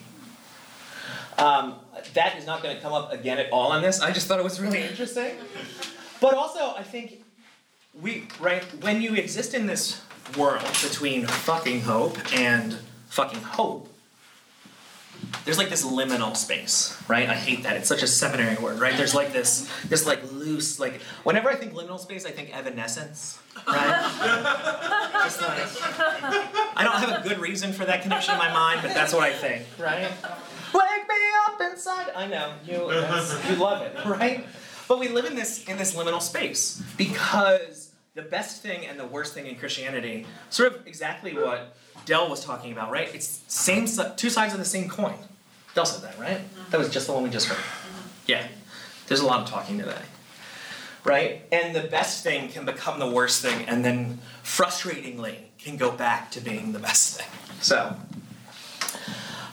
Um, 1.39 1.77
that 2.15 2.37
is 2.37 2.47
not 2.47 2.63
going 2.63 2.77
to 2.77 2.83
come 2.83 2.93
up 2.93 3.13
again 3.13 3.39
at 3.39 3.51
all 3.51 3.73
on 3.73 3.83
this. 3.83 4.01
I 4.01 4.13
just 4.13 4.27
thought 4.27 4.39
it 4.39 4.45
was 4.45 4.61
really 4.61 4.83
interesting. 4.83 5.37
But 6.21 6.35
also, 6.35 6.75
I 6.77 6.83
think 6.83 7.25
we 8.01 8.29
right 8.41 8.63
when 8.83 9.03
you 9.03 9.15
exist 9.15 9.55
in 9.55 9.67
this 9.67 10.03
world 10.37 10.65
between 10.83 11.27
fucking 11.27 11.83
hope 11.83 12.19
and 12.35 12.77
fucking 13.09 13.41
hope, 13.41 13.94
there's 15.45 15.59
like 15.59 15.69
this 15.69 15.85
liminal 15.85 16.37
space, 16.37 17.01
right? 17.07 17.29
I 17.29 17.35
hate 17.35 17.65
that. 17.65 17.77
It's 17.77 17.89
such 17.89 18.03
a 18.03 18.07
seminary 18.07 18.57
word, 18.57 18.81
right? 18.81 18.97
There's 18.97 19.15
like 19.15 19.33
this, 19.33 19.71
this 19.89 20.07
like 20.07 20.21
loose, 20.33 20.81
like 20.81 21.01
whenever 21.23 21.51
I 21.51 21.55
think 21.55 21.75
liminal 21.75 21.99
space, 21.99 22.25
I 22.25 22.31
think 22.31 22.57
evanescence, 22.57 23.39
right? 23.67 25.11
Just 25.25 25.43
like 25.43 25.59
I 26.77 26.83
don't 26.83 26.97
have 26.97 27.25
a 27.25 27.29
good 27.29 27.39
reason 27.39 27.73
for 27.73 27.85
that 27.85 28.03
connection 28.03 28.35
in 28.35 28.39
my 28.39 28.53
mind, 28.53 28.81
but 28.83 28.95
that's 28.95 29.13
what 29.13 29.23
I 29.23 29.33
think, 29.33 29.67
right? 29.79 30.11
Wake 30.73 31.09
me 31.09 31.15
up 31.47 31.61
inside. 31.61 32.11
I 32.17 32.27
know 32.27 32.55
you, 32.65 32.75
you 33.51 33.57
love 33.63 33.83
it, 33.83 34.05
right? 34.07 34.47
But 34.89 34.99
we 34.99 35.09
live 35.09 35.25
in 35.25 35.35
this 35.35 35.65
in 35.65 35.77
this 35.77 35.95
liminal 35.95 36.21
space 36.21 36.83
because 36.97 37.93
the 38.15 38.23
best 38.23 38.63
thing 38.63 38.87
and 38.87 38.99
the 38.99 39.07
worst 39.07 39.35
thing 39.35 39.47
in 39.47 39.57
Christianity, 39.57 40.27
sort 40.49 40.73
of 40.73 40.87
exactly 40.87 41.35
what 41.35 41.77
Dell 42.07 42.29
was 42.29 42.45
talking 42.45 42.73
about, 42.73 42.91
right? 42.91 43.13
It's 43.15 43.43
same 43.49 43.87
two 44.17 44.31
sides 44.31 44.53
of 44.53 44.59
the 44.59 44.65
same 44.65 44.89
coin. 44.89 45.15
Dell 45.75 45.85
said 45.85 46.09
that, 46.09 46.19
right? 46.19 46.41
That 46.71 46.79
was 46.79 46.89
just 46.89 47.07
the 47.07 47.13
one 47.13 47.23
we 47.23 47.31
just 47.31 47.49
heard. 47.49 47.63
Yeah. 48.27 48.47
There's 49.07 49.21
a 49.21 49.27
lot 49.27 49.41
of 49.41 49.49
talking 49.49 49.79
today. 49.79 50.03
Right? 51.05 51.43
And 51.53 51.75
the 51.75 51.83
best 51.83 52.25
thing 52.25 52.49
can 52.49 52.65
become 52.65 52.99
the 52.99 53.11
worst 53.11 53.43
thing, 53.43 53.67
and 53.67 53.85
then 53.85 54.21
frustratingly 54.43 55.37
can 55.59 55.77
go 55.77 55.91
back 55.91 56.31
to 56.31 56.41
being 56.41 56.73
the 56.73 56.79
best 56.79 57.21
thing. 57.21 57.27
So, 57.61 57.97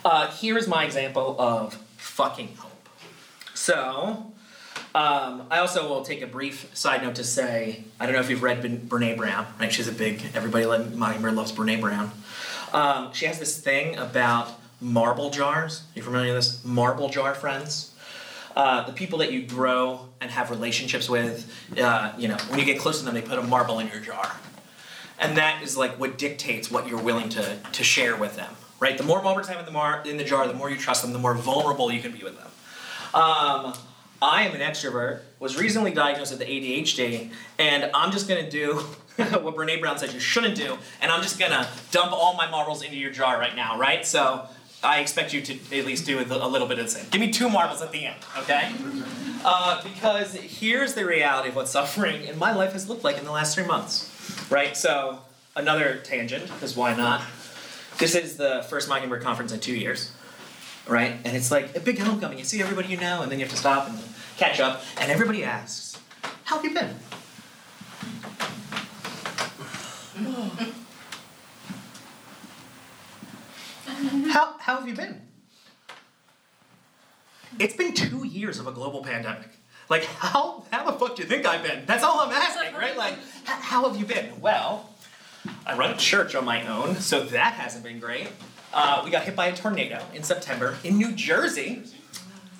uh, 0.05 0.31
here 0.31 0.57
is 0.57 0.67
my 0.67 0.85
example 0.85 1.35
of 1.39 1.73
fucking 1.97 2.55
hope. 2.55 2.71
So, 3.53 4.31
um, 4.95 5.47
I 5.51 5.59
also 5.59 5.87
will 5.89 6.03
take 6.03 6.21
a 6.21 6.27
brief 6.27 6.69
side 6.73 7.03
note 7.03 7.15
to 7.15 7.23
say 7.23 7.83
I 7.99 8.05
don't 8.05 8.15
know 8.15 8.21
if 8.21 8.29
you've 8.29 8.43
read 8.43 8.61
ben- 8.61 8.87
Brene 8.87 9.17
Brown, 9.17 9.45
right? 9.59 9.71
She's 9.71 9.87
a 9.87 9.93
big, 9.93 10.23
everybody 10.33 10.65
Mockingbird 10.65 11.33
loves 11.33 11.51
Brene 11.51 11.81
Brown. 11.81 12.11
Um, 12.73 13.11
she 13.13 13.25
has 13.25 13.39
this 13.39 13.59
thing 13.59 13.97
about 13.97 14.60
marble 14.81 15.29
jars. 15.29 15.81
Are 15.81 15.99
you 15.99 16.01
familiar 16.01 16.33
with 16.33 16.43
this? 16.43 16.65
Marble 16.65 17.09
jar 17.09 17.33
friends. 17.35 17.93
Uh, 18.55 18.85
the 18.85 18.91
people 18.91 19.19
that 19.19 19.31
you 19.31 19.43
grow 19.43 20.09
and 20.19 20.29
have 20.29 20.49
relationships 20.49 21.07
with, 21.09 21.49
uh, 21.77 22.11
you 22.17 22.27
know, 22.27 22.37
when 22.49 22.59
you 22.59 22.65
get 22.65 22.79
close 22.79 22.99
to 22.99 23.05
them, 23.05 23.13
they 23.13 23.21
put 23.21 23.39
a 23.39 23.43
marble 23.43 23.79
in 23.79 23.87
your 23.87 23.99
jar. 24.01 24.35
And 25.19 25.37
that 25.37 25.61
is 25.63 25.77
like 25.77 25.99
what 25.99 26.17
dictates 26.17 26.69
what 26.69 26.87
you're 26.87 27.01
willing 27.01 27.29
to, 27.29 27.57
to 27.71 27.83
share 27.83 28.17
with 28.17 28.35
them, 28.35 28.53
right? 28.79 28.97
The 28.97 29.03
more 29.03 29.21
marbles 29.21 29.47
you 29.47 29.53
have 29.55 29.59
in 29.59 29.65
the, 29.65 29.71
mar- 29.71 30.01
in 30.03 30.17
the 30.17 30.23
jar, 30.23 30.47
the 30.47 30.53
more 30.53 30.69
you 30.69 30.77
trust 30.77 31.03
them, 31.03 31.13
the 31.13 31.19
more 31.19 31.35
vulnerable 31.35 31.91
you 31.91 32.01
can 32.01 32.11
be 32.11 32.23
with 32.23 32.37
them. 32.37 32.47
Um, 33.13 33.73
I 34.21 34.43
am 34.43 34.53
an 34.53 34.61
extrovert, 34.61 35.21
was 35.39 35.59
recently 35.59 35.91
diagnosed 35.91 36.31
with 36.31 36.39
the 36.39 36.45
ADHD, 36.45 37.31
and 37.57 37.89
I'm 37.93 38.11
just 38.11 38.27
gonna 38.27 38.49
do 38.49 38.75
what 39.15 39.55
Brene 39.55 39.79
Brown 39.79 39.97
said 39.97 40.13
you 40.13 40.19
shouldn't 40.19 40.55
do, 40.55 40.77
and 41.01 41.11
I'm 41.11 41.21
just 41.21 41.39
gonna 41.39 41.67
dump 41.91 42.11
all 42.11 42.35
my 42.35 42.49
marbles 42.49 42.83
into 42.83 42.97
your 42.97 43.11
jar 43.11 43.39
right 43.39 43.55
now, 43.55 43.79
right? 43.79 44.05
So 44.05 44.47
I 44.83 44.99
expect 44.99 45.33
you 45.33 45.41
to 45.41 45.53
at 45.77 45.85
least 45.85 46.05
do 46.05 46.19
a 46.19 46.23
little 46.23 46.67
bit 46.67 46.79
of 46.79 46.85
the 46.85 46.91
same. 46.91 47.05
Give 47.11 47.21
me 47.21 47.31
two 47.31 47.49
marbles 47.49 47.81
at 47.81 47.91
the 47.91 48.05
end, 48.05 48.17
okay? 48.39 48.71
Uh, 49.45 49.83
because 49.83 50.33
here's 50.33 50.95
the 50.95 51.05
reality 51.05 51.49
of 51.49 51.55
what 51.55 51.67
suffering 51.67 52.23
in 52.25 52.39
my 52.39 52.53
life 52.53 52.73
has 52.73 52.89
looked 52.89 53.03
like 53.03 53.17
in 53.17 53.25
the 53.25 53.31
last 53.31 53.53
three 53.55 53.65
months, 53.65 54.09
right? 54.49 54.75
So 54.75 55.19
another 55.55 56.01
tangent, 56.03 56.45
because 56.45 56.75
why 56.75 56.95
not? 56.95 57.21
This 57.99 58.15
is 58.15 58.37
the 58.37 58.65
first 58.69 58.89
Mockingbird 58.89 59.21
conference 59.21 59.51
in 59.51 59.59
two 59.59 59.75
years 59.75 60.11
right? 60.87 61.15
And 61.23 61.35
it's 61.35 61.51
like 61.51 61.75
a 61.75 61.79
big 61.79 61.99
homecoming. 61.99 62.37
You 62.37 62.43
see 62.43 62.61
everybody 62.61 62.89
you 62.89 62.97
know, 62.97 63.21
and 63.21 63.31
then 63.31 63.39
you 63.39 63.45
have 63.45 63.53
to 63.53 63.59
stop 63.59 63.89
and 63.89 63.97
catch 64.37 64.59
up. 64.59 64.83
And 64.99 65.11
everybody 65.11 65.43
asks, 65.43 65.99
How 66.43 66.57
have 66.57 66.65
you 66.65 66.73
been? 66.73 66.95
How, 74.29 74.55
how 74.59 74.77
have 74.77 74.87
you 74.87 74.93
been? 74.93 75.21
It's 77.59 77.75
been 77.75 77.93
two 77.93 78.25
years 78.25 78.59
of 78.59 78.67
a 78.67 78.71
global 78.71 79.03
pandemic. 79.03 79.49
Like, 79.89 80.05
how, 80.05 80.63
how 80.71 80.89
the 80.89 80.93
fuck 80.97 81.17
do 81.17 81.23
you 81.23 81.27
think 81.27 81.45
I've 81.45 81.63
been? 81.63 81.85
That's 81.85 82.03
all 82.03 82.21
I'm 82.21 82.31
asking, 82.31 82.73
right? 82.73 82.95
Like, 82.95 83.15
how 83.45 83.89
have 83.89 83.99
you 83.99 84.05
been? 84.05 84.39
Well, 84.39 84.89
I 85.65 85.75
run 85.75 85.91
a 85.91 85.97
church 85.97 86.33
on 86.33 86.45
my 86.45 86.65
own, 86.67 86.95
so 86.95 87.23
that 87.25 87.53
hasn't 87.53 87.83
been 87.83 87.99
great. 87.99 88.29
Uh, 88.73 89.01
we 89.03 89.11
got 89.11 89.23
hit 89.23 89.35
by 89.35 89.47
a 89.47 89.55
tornado 89.55 90.01
in 90.13 90.23
September 90.23 90.77
in 90.83 90.97
New 90.97 91.11
Jersey. 91.11 91.83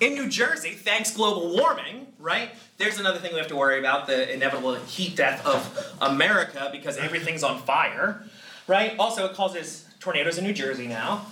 In 0.00 0.14
New 0.14 0.28
Jersey, 0.28 0.70
thanks 0.70 1.14
global 1.14 1.56
warming, 1.56 2.08
right? 2.18 2.50
There's 2.76 2.98
another 2.98 3.18
thing 3.18 3.32
we 3.32 3.38
have 3.38 3.48
to 3.48 3.56
worry 3.56 3.78
about 3.78 4.06
the 4.06 4.32
inevitable 4.32 4.74
heat 4.74 5.16
death 5.16 5.46
of 5.46 5.96
America 6.02 6.68
because 6.72 6.98
everything's 6.98 7.44
on 7.44 7.60
fire, 7.62 8.24
right? 8.66 8.94
Also, 8.98 9.24
it 9.26 9.34
causes 9.34 9.86
tornadoes 10.02 10.38
in 10.38 10.44
New 10.44 10.52
Jersey 10.52 10.86
now. 10.86 11.26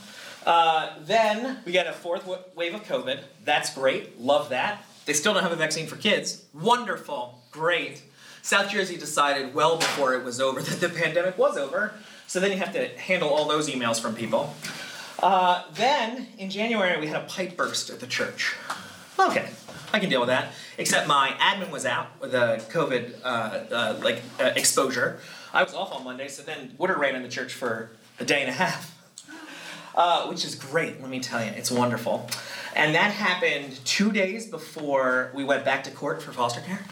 Uh, 0.46 0.90
then 1.00 1.58
we 1.66 1.72
get 1.72 1.86
a 1.86 1.92
fourth 1.92 2.22
w- 2.22 2.42
wave 2.54 2.74
of 2.74 2.84
COVID. 2.84 3.20
That's 3.44 3.74
great. 3.74 4.20
Love 4.20 4.48
that. 4.50 4.84
They 5.04 5.12
still 5.12 5.34
don't 5.34 5.42
have 5.42 5.52
a 5.52 5.56
vaccine 5.56 5.86
for 5.86 5.96
kids. 5.96 6.44
Wonderful. 6.54 7.42
Great. 7.50 8.02
South 8.42 8.70
Jersey 8.70 8.96
decided 8.96 9.54
well 9.54 9.76
before 9.76 10.14
it 10.14 10.24
was 10.24 10.40
over 10.40 10.62
that 10.62 10.80
the 10.80 10.88
pandemic 10.88 11.36
was 11.36 11.58
over 11.58 11.94
so 12.30 12.38
then 12.38 12.52
you 12.52 12.58
have 12.58 12.72
to 12.74 12.86
handle 12.96 13.28
all 13.28 13.48
those 13.48 13.68
emails 13.68 14.00
from 14.00 14.14
people. 14.14 14.54
Uh, 15.20 15.64
then 15.74 16.28
in 16.38 16.48
January 16.48 17.00
we 17.00 17.08
had 17.08 17.20
a 17.20 17.26
pipe 17.26 17.56
burst 17.56 17.90
at 17.90 17.98
the 17.98 18.06
church. 18.06 18.54
Okay, 19.18 19.48
I 19.92 19.98
can 19.98 20.08
deal 20.08 20.20
with 20.20 20.28
that. 20.28 20.52
Except 20.78 21.08
my 21.08 21.30
admin 21.40 21.72
was 21.72 21.84
out 21.84 22.06
with 22.20 22.32
a 22.32 22.64
COVID 22.70 23.14
uh, 23.24 23.26
uh, 23.26 24.00
like 24.00 24.22
uh, 24.38 24.52
exposure. 24.54 25.18
I 25.52 25.64
was 25.64 25.74
off 25.74 25.92
on 25.92 26.04
Monday, 26.04 26.28
so 26.28 26.44
then 26.44 26.72
water 26.78 26.96
ran 26.96 27.16
in 27.16 27.24
the 27.24 27.28
church 27.28 27.52
for 27.52 27.90
a 28.20 28.24
day 28.24 28.40
and 28.42 28.50
a 28.50 28.52
half, 28.52 28.96
uh, 29.94 30.26
which 30.26 30.44
is 30.44 30.54
great. 30.54 31.00
Let 31.00 31.10
me 31.10 31.20
tell 31.20 31.44
you, 31.44 31.50
it's 31.50 31.70
wonderful. 31.70 32.28
And 32.76 32.94
that 32.94 33.12
happened 33.12 33.80
two 33.84 34.12
days 34.12 34.46
before 34.46 35.32
we 35.34 35.42
went 35.42 35.64
back 35.64 35.82
to 35.84 35.90
court 35.90 36.22
for 36.22 36.32
foster 36.32 36.60
care, 36.60 36.84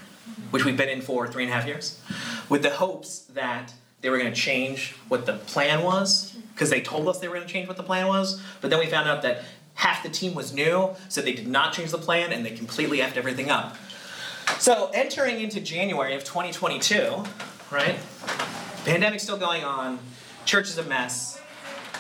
which 0.51 0.65
we've 0.65 0.77
been 0.77 0.89
in 0.89 1.03
for 1.03 1.29
three 1.29 1.45
and 1.45 1.53
a 1.53 1.55
half 1.55 1.67
years, 1.67 2.01
with 2.49 2.63
the 2.63 2.71
hopes 2.71 3.21
that 3.35 3.73
they 4.01 4.11
were 4.11 4.19
going 4.19 4.33
to 4.33 4.41
change 4.41 4.95
what 5.09 5.27
the 5.27 5.35
plan 5.35 5.83
was 5.83 6.37
because 6.55 6.71
they 6.71 6.81
told 6.81 7.09
us 7.09 7.19
they 7.19 7.29
were 7.29 7.35
going 7.35 7.47
to 7.47 7.53
change 7.53 7.69
what 7.69 7.77
the 7.77 7.83
plan 7.83 8.09
was. 8.09 8.43
But 8.61 8.71
then 8.71 8.79
we 8.79 8.87
found 8.87 9.09
out 9.09 9.23
that 9.23 9.45
half 9.75 10.03
the 10.03 10.09
team 10.09 10.35
was 10.35 10.53
new, 10.53 10.91
so 11.09 11.21
they 11.21 11.33
did 11.33 11.47
not 11.47 11.73
change 11.73 11.91
the 11.91 11.99
plan 11.99 12.33
and 12.33 12.45
they 12.45 12.51
completely 12.51 12.99
effed 12.99 13.17
everything 13.17 13.51
up. 13.51 13.77
So 14.59 14.91
entering 14.93 15.41
into 15.41 15.61
January 15.61 16.15
of 16.15 16.25
2022, 16.25 17.25
right? 17.71 17.97
Pandemic's 18.85 19.23
still 19.23 19.37
going 19.37 19.63
on. 19.63 19.99
Church 20.49 20.71
is 20.71 20.79
a 20.79 20.83
mess. 20.85 21.43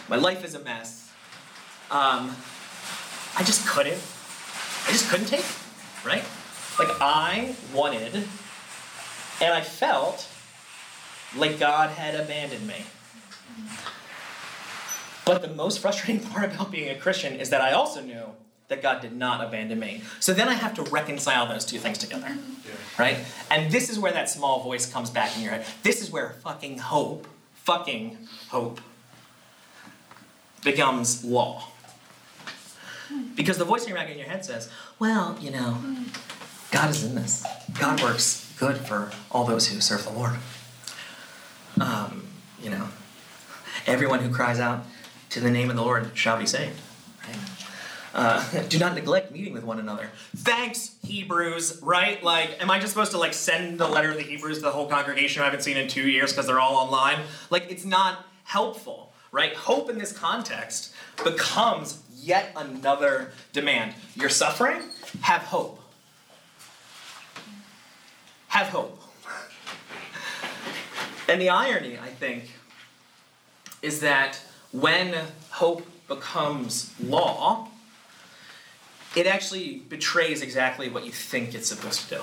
My 0.08 0.16
life 0.16 0.42
is 0.42 0.54
a 0.54 0.58
mess. 0.60 1.12
Um, 1.90 2.34
I 3.36 3.42
just 3.44 3.68
couldn't. 3.68 4.00
I 4.86 4.90
just 4.90 5.10
couldn't 5.10 5.26
take 5.26 5.40
it, 5.40 5.56
right? 6.02 6.24
Like 6.78 6.88
I 6.98 7.54
wanted, 7.74 8.14
and 8.14 9.52
I 9.52 9.60
felt 9.60 10.26
like 11.36 11.58
God 11.58 11.90
had 11.90 12.14
abandoned 12.14 12.66
me. 12.66 12.76
But 15.26 15.42
the 15.42 15.48
most 15.48 15.80
frustrating 15.80 16.26
part 16.30 16.54
about 16.54 16.70
being 16.70 16.88
a 16.88 16.98
Christian 16.98 17.34
is 17.34 17.50
that 17.50 17.60
I 17.60 17.72
also 17.72 18.00
knew 18.00 18.24
that 18.68 18.80
God 18.80 19.02
did 19.02 19.14
not 19.14 19.44
abandon 19.44 19.78
me. 19.78 20.00
So 20.20 20.32
then 20.32 20.48
I 20.48 20.54
have 20.54 20.72
to 20.76 20.82
reconcile 20.84 21.46
those 21.46 21.66
two 21.66 21.78
things 21.78 21.98
together. 21.98 22.28
Yeah. 22.28 22.72
Right? 22.98 23.18
And 23.50 23.70
this 23.70 23.90
is 23.90 23.98
where 23.98 24.12
that 24.12 24.30
small 24.30 24.62
voice 24.62 24.90
comes 24.90 25.10
back 25.10 25.36
in 25.36 25.42
your 25.42 25.52
head. 25.52 25.66
This 25.82 26.00
is 26.00 26.10
where 26.10 26.30
fucking 26.42 26.78
hope, 26.78 27.28
fucking 27.68 28.16
hope 28.48 28.80
becomes 30.64 31.22
law. 31.22 31.64
Because 33.34 33.58
the 33.58 33.66
voice 33.66 33.84
in 33.84 33.90
your 33.90 33.98
in 33.98 34.16
your 34.16 34.26
head 34.26 34.42
says, 34.42 34.70
well, 34.98 35.36
you 35.38 35.50
know, 35.50 35.76
God 36.70 36.88
is 36.88 37.04
in 37.04 37.14
this. 37.14 37.44
God 37.78 38.00
works 38.00 38.50
good 38.58 38.78
for 38.78 39.10
all 39.30 39.44
those 39.44 39.68
who 39.68 39.82
serve 39.82 40.02
the 40.04 40.12
Lord. 40.12 40.36
Um, 41.78 42.28
you 42.62 42.70
know, 42.70 42.88
everyone 43.86 44.20
who 44.20 44.30
cries 44.32 44.58
out 44.58 44.86
to 45.28 45.38
the 45.38 45.50
name 45.50 45.68
of 45.68 45.76
the 45.76 45.82
Lord 45.82 46.12
shall 46.14 46.38
be 46.38 46.46
saved. 46.46 46.80
Right? 47.26 47.36
Uh, 48.14 48.62
do 48.68 48.78
not 48.78 48.94
neglect 48.94 49.32
meeting 49.32 49.52
with 49.52 49.64
one 49.64 49.78
another. 49.78 50.10
Thanks, 50.36 50.96
Hebrews, 51.04 51.80
right? 51.82 52.22
Like, 52.22 52.60
am 52.62 52.70
I 52.70 52.78
just 52.78 52.92
supposed 52.92 53.12
to 53.12 53.18
like 53.18 53.34
send 53.34 53.78
the 53.78 53.88
letter 53.88 54.10
of 54.10 54.16
the 54.16 54.22
Hebrews 54.22 54.58
to 54.58 54.62
the 54.62 54.70
whole 54.70 54.88
congregation 54.88 55.42
I 55.42 55.46
haven't 55.46 55.62
seen 55.62 55.76
in 55.76 55.88
two 55.88 56.08
years 56.08 56.32
because 56.32 56.46
they're 56.46 56.60
all 56.60 56.76
online? 56.76 57.20
Like, 57.50 57.70
it's 57.70 57.84
not 57.84 58.24
helpful, 58.44 59.12
right? 59.30 59.54
Hope 59.54 59.90
in 59.90 59.98
this 59.98 60.12
context 60.12 60.94
becomes 61.22 62.02
yet 62.14 62.52
another 62.56 63.32
demand. 63.52 63.94
You're 64.14 64.28
suffering? 64.28 64.82
Have 65.20 65.42
hope. 65.42 65.80
Have 68.48 68.68
hope. 68.68 69.00
And 71.30 71.42
the 71.42 71.50
irony, 71.50 71.98
I 71.98 72.08
think, 72.08 72.50
is 73.82 74.00
that 74.00 74.40
when 74.72 75.14
hope 75.50 75.86
becomes 76.08 76.90
law, 76.98 77.68
it 79.18 79.26
actually 79.26 79.78
betrays 79.88 80.42
exactly 80.42 80.88
what 80.88 81.04
you 81.04 81.10
think 81.10 81.52
it's 81.52 81.68
supposed 81.68 82.08
to 82.08 82.16
do. 82.16 82.20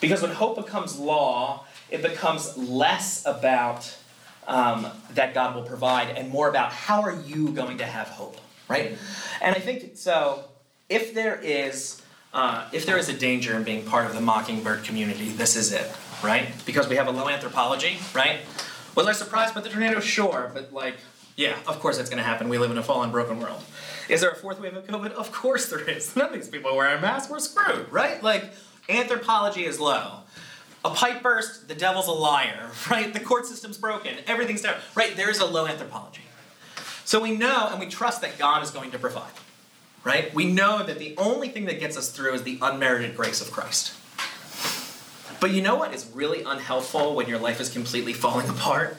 Because 0.00 0.20
when 0.20 0.32
hope 0.32 0.56
becomes 0.56 0.98
law, 0.98 1.66
it 1.88 2.02
becomes 2.02 2.58
less 2.58 3.24
about 3.24 3.96
um, 4.48 4.88
that 5.12 5.32
God 5.32 5.54
will 5.54 5.62
provide 5.62 6.10
and 6.10 6.30
more 6.30 6.48
about 6.48 6.72
how 6.72 7.00
are 7.02 7.14
you 7.20 7.50
going 7.50 7.78
to 7.78 7.86
have 7.86 8.08
hope, 8.08 8.38
right? 8.68 8.98
And 9.40 9.54
I 9.54 9.60
think 9.60 9.96
so. 9.96 10.46
If 10.88 11.14
there 11.14 11.36
is, 11.36 12.02
uh, 12.32 12.68
if 12.72 12.84
there 12.84 12.98
is 12.98 13.08
a 13.08 13.16
danger 13.16 13.56
in 13.56 13.62
being 13.62 13.84
part 13.84 14.06
of 14.06 14.14
the 14.14 14.20
mockingbird 14.20 14.82
community, 14.82 15.28
this 15.30 15.54
is 15.54 15.72
it, 15.72 15.88
right? 16.24 16.48
Because 16.66 16.88
we 16.88 16.96
have 16.96 17.06
a 17.06 17.12
low 17.12 17.28
anthropology, 17.28 17.98
right? 18.12 18.40
Was 18.96 19.06
I 19.06 19.12
surprised 19.12 19.54
by 19.54 19.60
the 19.60 19.68
tornado? 19.68 20.00
Sure, 20.00 20.50
but 20.52 20.72
like, 20.72 20.96
yeah, 21.36 21.56
of 21.68 21.78
course 21.78 21.98
it's 21.98 22.10
going 22.10 22.22
to 22.22 22.28
happen. 22.28 22.48
We 22.48 22.58
live 22.58 22.72
in 22.72 22.78
a 22.78 22.82
fallen, 22.82 23.12
broken 23.12 23.38
world. 23.38 23.62
Is 24.08 24.20
there 24.20 24.30
a 24.30 24.36
fourth 24.36 24.60
wave 24.60 24.76
of 24.76 24.86
COVID? 24.86 25.12
Of 25.12 25.32
course 25.32 25.68
there 25.68 25.88
is. 25.88 26.14
None 26.14 26.28
of 26.28 26.34
these 26.34 26.48
people 26.48 26.76
wearing 26.76 27.00
masks. 27.00 27.30
We're 27.30 27.38
screwed, 27.38 27.90
right? 27.90 28.22
Like, 28.22 28.44
anthropology 28.88 29.64
is 29.64 29.80
low. 29.80 30.20
A 30.84 30.90
pipe 30.90 31.22
burst, 31.22 31.66
the 31.68 31.74
devil's 31.74 32.08
a 32.08 32.12
liar, 32.12 32.70
right? 32.90 33.12
The 33.12 33.20
court 33.20 33.46
system's 33.46 33.78
broken, 33.78 34.16
everything's 34.26 34.62
down, 34.62 34.76
right? 34.94 35.16
There 35.16 35.30
is 35.30 35.40
a 35.40 35.46
low 35.46 35.66
anthropology. 35.66 36.22
So 37.04 37.20
we 37.20 37.36
know 37.36 37.68
and 37.70 37.80
we 37.80 37.86
trust 37.86 38.20
that 38.22 38.38
God 38.38 38.62
is 38.62 38.70
going 38.70 38.90
to 38.92 38.98
provide, 38.98 39.32
right? 40.04 40.32
We 40.34 40.46
know 40.50 40.82
that 40.82 40.98
the 40.98 41.14
only 41.18 41.48
thing 41.48 41.66
that 41.66 41.80
gets 41.80 41.96
us 41.96 42.10
through 42.10 42.34
is 42.34 42.42
the 42.42 42.58
unmerited 42.60 43.16
grace 43.16 43.40
of 43.40 43.50
Christ. 43.50 43.94
But 45.40 45.50
you 45.50 45.60
know 45.60 45.76
what 45.76 45.92
is 45.92 46.10
really 46.14 46.42
unhelpful 46.42 47.14
when 47.14 47.28
your 47.28 47.38
life 47.38 47.60
is 47.60 47.68
completely 47.68 48.14
falling 48.14 48.48
apart? 48.50 48.96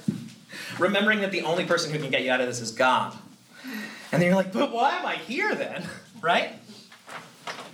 Remembering 0.78 1.22
that 1.22 1.32
the 1.32 1.42
only 1.42 1.66
person 1.66 1.92
who 1.92 2.00
can 2.00 2.12
get 2.12 2.24
you 2.24 2.32
out 2.32 2.42
of 2.42 2.48
this 2.48 2.60
is 2.60 2.72
God. 2.72 3.18
And 4.12 4.22
then 4.22 4.30
you're 4.30 4.36
like, 4.36 4.54
but 4.54 4.72
why 4.72 4.98
am 4.98 5.06
I 5.06 5.16
here 5.16 5.54
then? 5.56 5.88
Right? 6.22 6.54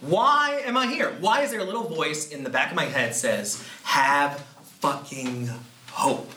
Why 0.01 0.61
am 0.65 0.75
I 0.75 0.87
here? 0.87 1.15
Why 1.21 1.41
is 1.43 1.51
there 1.51 1.61
a 1.61 1.63
little 1.63 1.87
voice 1.87 2.31
in 2.31 2.43
the 2.43 2.49
back 2.49 2.71
of 2.71 2.75
my 2.75 2.83
head 2.83 3.15
says, 3.15 3.65
have 3.83 4.41
fucking 4.81 5.49
hope? 5.91 6.29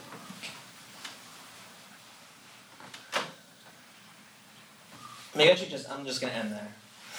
Maybe 5.34 5.50
I 5.50 5.54
should 5.56 5.70
just, 5.70 5.90
I'm 5.90 6.04
just 6.04 6.20
gonna 6.20 6.34
end 6.34 6.52
there. 6.52 6.68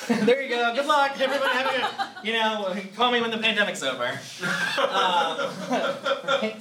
there 0.25 0.41
you 0.41 0.49
go. 0.49 0.73
Good 0.75 0.85
luck, 0.85 1.19
everybody. 1.19 1.57
Have 1.57 2.21
a 2.23 2.25
you 2.25 2.33
know, 2.33 2.75
call 2.95 3.11
me 3.11 3.21
when 3.21 3.31
the 3.31 3.37
pandemic's 3.37 3.83
over. 3.83 4.19
Um, 4.77 5.37
right? 6.25 6.55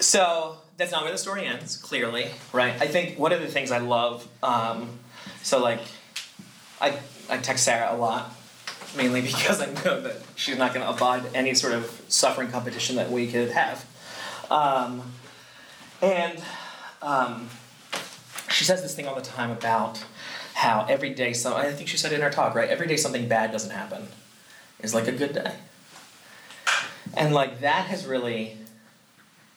So 0.00 0.58
that's 0.80 0.92
not 0.92 1.02
where 1.02 1.12
the 1.12 1.18
story 1.18 1.44
ends. 1.44 1.76
Clearly, 1.76 2.26
right? 2.52 2.74
I 2.80 2.86
think 2.86 3.18
one 3.18 3.32
of 3.32 3.40
the 3.40 3.48
things 3.48 3.70
I 3.70 3.78
love. 3.78 4.26
Um, 4.42 4.98
so 5.42 5.62
like, 5.62 5.80
I 6.80 6.98
I 7.28 7.36
text 7.36 7.64
Sarah 7.64 7.94
a 7.94 7.96
lot, 7.96 8.34
mainly 8.96 9.20
because 9.20 9.60
I 9.60 9.66
know 9.84 10.00
that 10.00 10.16
she's 10.36 10.56
not 10.56 10.72
going 10.72 10.84
to 10.84 10.90
abide 10.90 11.24
any 11.34 11.54
sort 11.54 11.74
of 11.74 12.02
suffering 12.08 12.50
competition 12.50 12.96
that 12.96 13.10
we 13.10 13.30
could 13.30 13.50
have. 13.50 13.84
Um, 14.50 15.02
and 16.00 16.42
um, 17.02 17.50
she 18.50 18.64
says 18.64 18.82
this 18.82 18.94
thing 18.94 19.06
all 19.06 19.14
the 19.14 19.20
time 19.20 19.50
about 19.50 20.02
how 20.54 20.86
every 20.88 21.10
day, 21.10 21.34
so 21.34 21.56
I 21.56 21.72
think 21.72 21.88
she 21.88 21.98
said 21.98 22.12
in 22.12 22.22
our 22.22 22.30
talk, 22.30 22.54
right? 22.54 22.68
Every 22.68 22.86
day 22.86 22.96
something 22.96 23.28
bad 23.28 23.52
doesn't 23.52 23.70
happen 23.70 24.08
is 24.82 24.94
like 24.94 25.08
a 25.08 25.12
good 25.12 25.34
day. 25.34 25.52
And 27.14 27.34
like 27.34 27.60
that 27.60 27.86
has 27.86 28.06
really, 28.06 28.56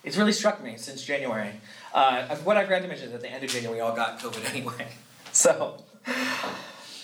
it's 0.03 0.17
really 0.17 0.33
struck 0.33 0.61
me 0.63 0.75
since 0.77 1.03
January. 1.03 1.51
Uh, 1.93 2.35
what 2.37 2.57
I've 2.57 2.69
read 2.69 2.81
to 2.81 2.87
mention 2.87 3.07
is 3.07 3.13
at 3.13 3.21
the 3.21 3.31
end 3.31 3.43
of 3.43 3.49
January 3.49 3.77
we 3.77 3.81
all 3.81 3.95
got 3.95 4.19
COVID 4.19 4.49
anyway. 4.49 4.87
So, 5.31 5.83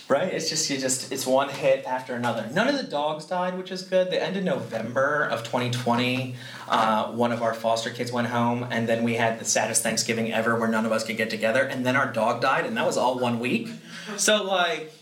right? 0.08 0.32
It's 0.32 0.48
just 0.50 0.68
you 0.68 0.78
just 0.78 1.10
it's 1.10 1.26
one 1.26 1.48
hit 1.48 1.84
after 1.86 2.14
another. 2.14 2.48
None 2.52 2.68
of 2.68 2.76
the 2.76 2.84
dogs 2.84 3.24
died, 3.24 3.56
which 3.56 3.70
is 3.70 3.82
good. 3.82 4.10
The 4.10 4.22
end 4.22 4.36
of 4.36 4.44
November 4.44 5.24
of 5.24 5.42
2020, 5.44 6.34
uh, 6.68 7.12
one 7.12 7.32
of 7.32 7.42
our 7.42 7.54
foster 7.54 7.90
kids 7.90 8.12
went 8.12 8.28
home, 8.28 8.66
and 8.70 8.88
then 8.88 9.02
we 9.02 9.14
had 9.14 9.38
the 9.38 9.44
saddest 9.44 9.82
Thanksgiving 9.82 10.32
ever, 10.32 10.58
where 10.58 10.68
none 10.68 10.84
of 10.84 10.92
us 10.92 11.04
could 11.04 11.16
get 11.16 11.30
together, 11.30 11.62
and 11.62 11.86
then 11.86 11.96
our 11.96 12.12
dog 12.12 12.42
died, 12.42 12.66
and 12.66 12.76
that 12.76 12.86
was 12.86 12.96
all 12.96 13.18
one 13.18 13.40
week. 13.40 13.70
So 14.16 14.44
like, 14.44 14.92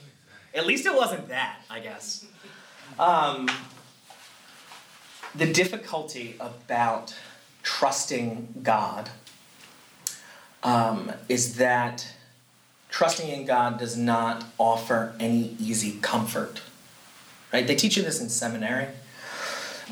at 0.54 0.66
least 0.66 0.86
it 0.86 0.94
wasn't 0.94 1.28
that, 1.28 1.60
I 1.68 1.80
guess. 1.80 2.24
Um, 2.98 3.48
the 5.34 5.52
difficulty 5.52 6.36
about 6.40 7.14
trusting 7.68 8.48
God 8.62 9.10
um, 10.62 11.12
is 11.28 11.56
that 11.56 12.14
trusting 12.88 13.28
in 13.28 13.44
God 13.44 13.78
does 13.78 13.94
not 13.94 14.42
offer 14.56 15.14
any 15.20 15.54
easy 15.60 15.98
comfort. 16.00 16.62
Right? 17.52 17.66
They 17.66 17.74
teach 17.74 17.98
you 17.98 18.02
this 18.02 18.22
in 18.22 18.30
seminary. 18.30 18.86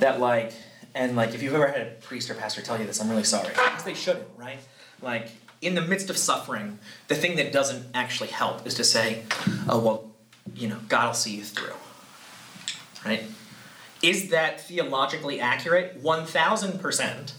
That 0.01 0.21
like, 0.21 0.53
and 0.95 1.17
like, 1.17 1.35
if 1.35 1.43
you've 1.43 1.55
ever 1.55 1.67
had 1.67 1.81
a 1.83 1.91
priest 2.01 2.31
or 2.31 2.35
pastor 2.35 2.63
tell 2.63 2.81
you 2.81 2.87
this, 2.87 2.99
I'm 2.99 3.11
really 3.11 3.25
sorry. 3.25 3.51
Because 3.51 3.85
they 3.85 3.95
shouldn't, 3.95 4.27
right? 4.39 4.59
Like, 5.03 5.29
in 5.61 5.75
the 5.75 5.83
midst 5.83 6.09
of 6.09 6.17
suffering, 6.17 6.79
the 7.09 7.15
thing 7.15 7.37
that 7.37 7.53
doesn't 7.53 7.85
actually 7.93 8.31
help 8.31 8.67
is 8.67 8.75
to 8.77 8.85
say, 8.85 9.23
oh, 9.69 9.79
well, 9.81 10.11
you 10.55 10.69
know, 10.69 10.79
God 10.89 11.09
will 11.09 11.15
see 11.15 11.37
you 11.37 11.45
through. 11.45 11.75
Right? 13.05 13.23
Is 14.03 14.31
that 14.31 14.63
theologically 14.63 15.41
accurate? 15.41 16.03
1000%. 16.03 17.33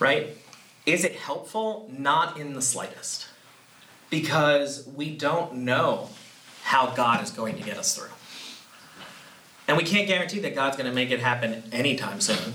Right? 0.00 0.36
Is 0.86 1.04
it 1.04 1.14
helpful? 1.14 1.88
Not 1.96 2.38
in 2.38 2.54
the 2.54 2.62
slightest 2.62 3.28
because 4.08 4.88
we 4.96 5.16
don't 5.16 5.54
know 5.54 6.08
how 6.64 6.86
God 6.94 7.22
is 7.22 7.30
going 7.30 7.56
to 7.56 7.62
get 7.62 7.78
us 7.78 7.96
through. 7.96 8.08
And 9.68 9.76
we 9.76 9.84
can't 9.84 10.08
guarantee 10.08 10.40
that 10.40 10.54
God's 10.54 10.76
going 10.76 10.88
to 10.88 10.94
make 10.94 11.10
it 11.12 11.20
happen 11.20 11.62
anytime 11.70 12.20
soon. 12.20 12.54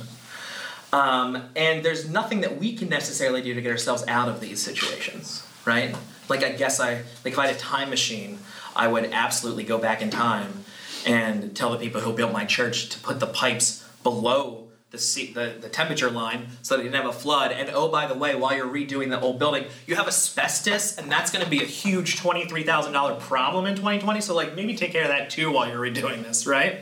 Um, 0.91 1.49
and 1.55 1.83
there's 1.83 2.09
nothing 2.09 2.41
that 2.41 2.57
we 2.57 2.75
can 2.75 2.89
necessarily 2.89 3.41
do 3.41 3.53
to 3.53 3.61
get 3.61 3.71
ourselves 3.71 4.03
out 4.07 4.27
of 4.27 4.41
these 4.41 4.61
situations, 4.61 5.45
right? 5.65 5.95
Like, 6.27 6.43
I 6.43 6.51
guess 6.51 6.79
I, 6.79 7.03
like, 7.23 7.33
if 7.33 7.39
I 7.39 7.47
had 7.47 7.55
a 7.55 7.59
time 7.59 7.89
machine, 7.89 8.39
I 8.75 8.87
would 8.87 9.05
absolutely 9.11 9.63
go 9.63 9.77
back 9.77 10.01
in 10.01 10.09
time 10.09 10.65
and 11.05 11.55
tell 11.55 11.71
the 11.71 11.77
people 11.77 12.01
who 12.01 12.13
built 12.13 12.33
my 12.33 12.45
church 12.45 12.89
to 12.89 12.99
put 12.99 13.19
the 13.19 13.27
pipes 13.27 13.87
below 14.03 14.64
the, 14.95 15.31
the, 15.33 15.55
the 15.61 15.69
temperature 15.69 16.09
line 16.09 16.47
so 16.61 16.75
that 16.75 16.83
you 16.83 16.89
didn't 16.89 17.03
have 17.03 17.13
a 17.13 17.17
flood. 17.17 17.51
And 17.51 17.69
oh, 17.73 17.89
by 17.89 18.07
the 18.07 18.15
way, 18.15 18.35
while 18.35 18.55
you're 18.55 18.67
redoing 18.67 19.09
the 19.09 19.19
old 19.19 19.39
building, 19.39 19.65
you 19.87 19.95
have 19.95 20.07
asbestos, 20.07 20.97
and 20.97 21.11
that's 21.11 21.31
going 21.31 21.43
to 21.43 21.49
be 21.49 21.61
a 21.61 21.65
huge 21.65 22.19
$23,000 22.19 23.19
problem 23.19 23.65
in 23.65 23.75
2020. 23.75 24.21
So, 24.21 24.35
like, 24.35 24.55
maybe 24.55 24.75
take 24.75 24.91
care 24.91 25.03
of 25.03 25.09
that 25.09 25.29
too 25.29 25.51
while 25.51 25.67
you're 25.67 25.79
redoing 25.79 26.23
this, 26.23 26.47
right? 26.47 26.79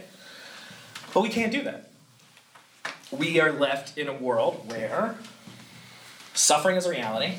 But 1.13 1.21
we 1.21 1.29
can't 1.29 1.51
do 1.51 1.63
that. 1.63 1.89
We 3.11 3.39
are 3.39 3.51
left 3.51 3.97
in 3.97 4.07
a 4.07 4.13
world 4.13 4.71
where 4.71 5.15
suffering 6.33 6.77
is 6.77 6.85
a 6.85 6.89
reality. 6.89 7.35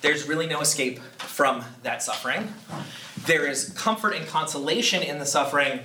There's 0.00 0.26
really 0.26 0.46
no 0.46 0.60
escape 0.60 0.98
from 1.18 1.62
that 1.82 2.02
suffering. 2.02 2.48
There 3.26 3.46
is 3.46 3.70
comfort 3.70 4.14
and 4.14 4.26
consolation 4.26 5.02
in 5.02 5.18
the 5.18 5.26
suffering, 5.26 5.80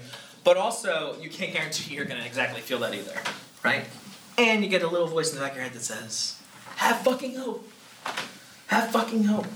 but 0.45 0.55
also 0.55 1.17
you 1.19 1.29
can't 1.29 1.51
guarantee 1.51 1.95
you're 1.95 2.05
going 2.05 2.21
to 2.21 2.25
exactly 2.25 2.61
feel 2.61 2.79
that 2.79 2.93
either 2.93 3.19
right? 3.65 3.85
And 4.37 4.63
you 4.63 4.69
get 4.69 4.83
a 4.83 4.87
little 4.87 5.07
voice 5.07 5.31
in 5.31 5.39
the 5.39 5.41
back 5.41 5.51
of 5.51 5.57
your 5.57 5.63
head 5.65 5.73
that 5.73 5.81
says, 5.81 6.39
have 6.75 7.01
fucking 7.01 7.35
hope. 7.35 7.67
Have 8.67 8.91
fucking 8.91 9.23
hope. 9.23 9.47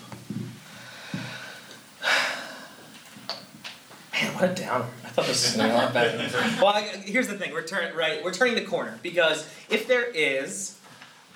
Man, 4.13 4.33
what 4.33 4.49
a 4.49 4.55
downer. 4.55 4.85
I 5.05 5.09
thought 5.09 5.27
this 5.27 5.45
was 5.45 5.55
going 5.55 5.69
to 5.69 5.75
be 5.75 5.79
a 5.79 5.83
lot 5.83 5.93
better. 5.93 6.17
well, 6.61 6.73
I, 6.73 6.81
here's 6.81 7.27
the 7.27 7.37
thing. 7.37 7.51
We're 7.53 7.67
turning 7.67 7.95
right. 7.95 8.23
We're 8.23 8.33
turning 8.33 8.55
the 8.55 8.65
corner 8.65 8.97
because 9.03 9.47
if 9.69 9.87
there 9.87 10.09
is, 10.09 10.79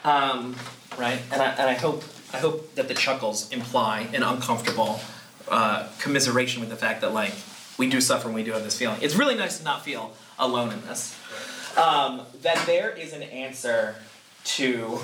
um, 0.03 0.55
right, 0.97 1.19
and 1.31 1.41
I, 1.41 1.49
and 1.51 1.69
I 1.69 1.73
hope 1.73 2.03
I 2.33 2.37
hope 2.37 2.73
that 2.75 2.87
the 2.87 2.95
chuckles 2.95 3.51
imply 3.51 4.07
an 4.13 4.23
uncomfortable 4.23 4.99
uh, 5.47 5.87
commiseration 5.99 6.61
with 6.61 6.69
the 6.69 6.75
fact 6.75 7.01
that 7.01 7.13
like 7.13 7.33
we 7.77 7.87
do 7.89 8.01
suffer 8.01 8.27
and 8.27 8.35
we 8.35 8.43
do 8.43 8.51
have 8.53 8.63
this 8.63 8.77
feeling. 8.77 8.99
It's 9.01 9.15
really 9.15 9.35
nice 9.35 9.59
to 9.59 9.63
not 9.63 9.83
feel 9.83 10.13
alone 10.39 10.71
in 10.71 10.81
this. 10.81 11.15
Um, 11.77 12.21
that 12.41 12.65
there 12.67 12.91
is 12.91 13.13
an 13.13 13.23
answer 13.23 13.95
to 14.43 14.97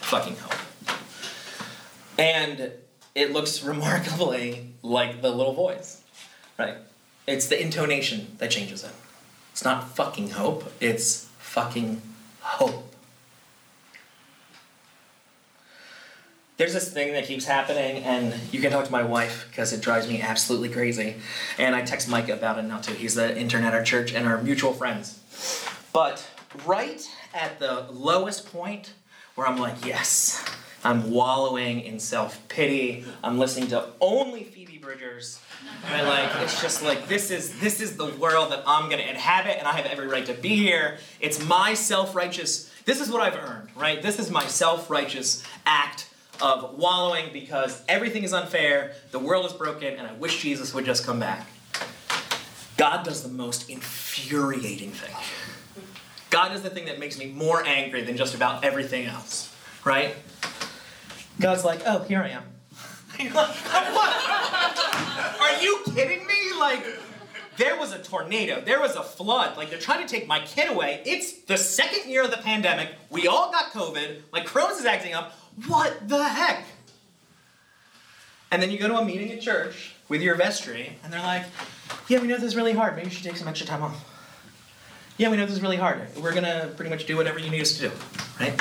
fucking 0.00 0.36
hope. 0.36 0.98
And 2.18 2.72
it 3.14 3.32
looks 3.32 3.62
remarkably 3.64 4.72
like 4.82 5.22
the 5.22 5.30
little 5.30 5.54
voice, 5.54 6.02
right? 6.58 6.76
It's 7.26 7.48
the 7.48 7.60
intonation 7.60 8.36
that 8.38 8.50
changes 8.50 8.84
it. 8.84 8.92
It's 9.52 9.64
not 9.64 9.88
fucking 9.96 10.30
hope, 10.30 10.70
it's 10.80 11.28
fucking 11.38 12.02
hope. 12.40 12.92
There's 16.58 16.72
this 16.72 16.90
thing 16.90 17.12
that 17.12 17.24
keeps 17.26 17.44
happening, 17.44 18.02
and 18.02 18.34
you 18.50 18.60
can 18.60 18.70
talk 18.70 18.86
to 18.86 18.92
my 18.92 19.02
wife 19.02 19.46
because 19.50 19.74
it 19.74 19.82
drives 19.82 20.08
me 20.08 20.22
absolutely 20.22 20.70
crazy. 20.70 21.16
And 21.58 21.74
I 21.74 21.82
text 21.82 22.08
Mike 22.08 22.30
about 22.30 22.58
it 22.58 22.62
now 22.62 22.78
too. 22.78 22.94
He's 22.94 23.14
the 23.14 23.36
intern 23.38 23.64
at 23.64 23.74
our 23.74 23.82
church 23.82 24.14
and 24.14 24.26
our 24.26 24.42
mutual 24.42 24.72
friends. 24.72 25.20
But 25.96 26.28
right 26.66 27.02
at 27.32 27.58
the 27.58 27.86
lowest 27.90 28.52
point 28.52 28.92
where 29.34 29.46
I'm 29.46 29.56
like, 29.56 29.82
yes, 29.82 30.44
I'm 30.84 31.10
wallowing 31.10 31.80
in 31.80 31.98
self 31.98 32.46
pity. 32.48 33.06
I'm 33.24 33.38
listening 33.38 33.68
to 33.68 33.86
only 33.98 34.44
Phoebe 34.44 34.76
Bridgers. 34.76 35.40
Right? 35.90 36.02
Like 36.02 36.42
it's 36.42 36.60
just 36.60 36.82
like 36.82 37.08
this 37.08 37.30
is 37.30 37.58
this 37.60 37.80
is 37.80 37.96
the 37.96 38.08
world 38.08 38.52
that 38.52 38.62
I'm 38.66 38.90
gonna 38.90 39.04
inhabit, 39.04 39.56
and 39.58 39.66
I 39.66 39.72
have 39.72 39.86
every 39.86 40.06
right 40.06 40.26
to 40.26 40.34
be 40.34 40.54
here. 40.56 40.98
It's 41.18 41.42
my 41.42 41.72
self-righteous. 41.72 42.70
This 42.84 43.00
is 43.00 43.10
what 43.10 43.22
I've 43.22 43.42
earned, 43.42 43.70
right? 43.74 44.02
This 44.02 44.18
is 44.18 44.30
my 44.30 44.46
self-righteous 44.46 45.44
act 45.64 46.10
of 46.42 46.74
wallowing 46.76 47.32
because 47.32 47.82
everything 47.88 48.22
is 48.22 48.34
unfair, 48.34 48.92
the 49.12 49.18
world 49.18 49.46
is 49.46 49.54
broken, 49.54 49.94
and 49.94 50.06
I 50.06 50.12
wish 50.12 50.42
Jesus 50.42 50.74
would 50.74 50.84
just 50.84 51.06
come 51.06 51.20
back. 51.20 51.46
God 52.76 53.02
does 53.02 53.22
the 53.22 53.30
most 53.30 53.70
infuriating 53.70 54.90
thing. 54.90 55.16
God 56.30 56.52
is 56.54 56.62
the 56.62 56.70
thing 56.70 56.86
that 56.86 56.98
makes 56.98 57.18
me 57.18 57.26
more 57.26 57.64
angry 57.64 58.02
than 58.02 58.16
just 58.16 58.34
about 58.34 58.64
everything 58.64 59.06
else, 59.06 59.54
right? 59.84 60.14
God's 61.40 61.64
like, 61.64 61.82
oh, 61.86 62.00
here 62.00 62.22
I 62.22 62.30
am. 62.30 62.42
Are 65.40 65.62
you 65.62 65.82
kidding 65.86 66.26
me? 66.26 66.34
Like, 66.58 66.84
there 67.56 67.78
was 67.78 67.92
a 67.92 67.98
tornado, 67.98 68.60
there 68.60 68.80
was 68.80 68.96
a 68.96 69.02
flood. 69.02 69.56
Like, 69.56 69.70
they're 69.70 69.78
trying 69.78 70.06
to 70.06 70.08
take 70.08 70.26
my 70.26 70.40
kid 70.40 70.70
away. 70.70 71.02
It's 71.06 71.42
the 71.42 71.56
second 71.56 72.10
year 72.10 72.24
of 72.24 72.30
the 72.30 72.38
pandemic. 72.38 72.90
We 73.10 73.26
all 73.26 73.50
got 73.50 73.72
COVID. 73.72 74.22
My 74.32 74.40
Crohn's 74.40 74.78
is 74.78 74.84
acting 74.84 75.14
up. 75.14 75.32
What 75.66 76.08
the 76.08 76.22
heck? 76.22 76.64
And 78.50 78.62
then 78.62 78.70
you 78.70 78.78
go 78.78 78.88
to 78.88 78.98
a 78.98 79.04
meeting 79.04 79.32
at 79.32 79.40
church 79.40 79.94
with 80.08 80.22
your 80.22 80.34
vestry, 80.34 80.98
and 81.02 81.12
they're 81.12 81.20
like, 81.20 81.44
yeah, 82.08 82.20
we 82.20 82.28
know 82.28 82.36
this 82.36 82.44
is 82.44 82.56
really 82.56 82.72
hard. 82.72 82.94
Maybe 82.96 83.08
you 83.08 83.14
should 83.14 83.24
take 83.24 83.36
some 83.36 83.48
extra 83.48 83.66
time 83.66 83.82
off. 83.82 84.15
Yeah, 85.18 85.30
we 85.30 85.38
know 85.38 85.46
this 85.46 85.54
is 85.54 85.62
really 85.62 85.78
hard. 85.78 86.14
We're 86.20 86.34
gonna 86.34 86.70
pretty 86.76 86.90
much 86.90 87.06
do 87.06 87.16
whatever 87.16 87.38
you 87.38 87.50
need 87.50 87.62
us 87.62 87.72
to 87.78 87.88
do, 87.88 87.92
right? 88.38 88.60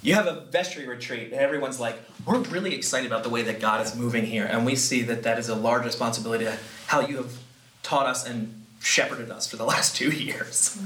You 0.00 0.14
have 0.14 0.28
a 0.28 0.42
vestry 0.52 0.86
retreat, 0.86 1.32
and 1.32 1.40
everyone's 1.40 1.80
like, 1.80 2.00
we're 2.24 2.38
really 2.38 2.74
excited 2.76 3.08
about 3.10 3.24
the 3.24 3.30
way 3.30 3.42
that 3.42 3.58
God 3.58 3.84
is 3.84 3.96
moving 3.96 4.24
here, 4.24 4.44
and 4.44 4.64
we 4.64 4.76
see 4.76 5.02
that 5.02 5.24
that 5.24 5.40
is 5.40 5.48
a 5.48 5.56
large 5.56 5.84
responsibility 5.84 6.44
to 6.44 6.56
how 6.86 7.00
you 7.00 7.16
have 7.16 7.36
taught 7.82 8.06
us 8.06 8.24
and 8.24 8.64
shepherded 8.80 9.30
us 9.30 9.48
for 9.48 9.56
the 9.56 9.64
last 9.72 9.96
two 9.96 10.10
years. 10.10 10.80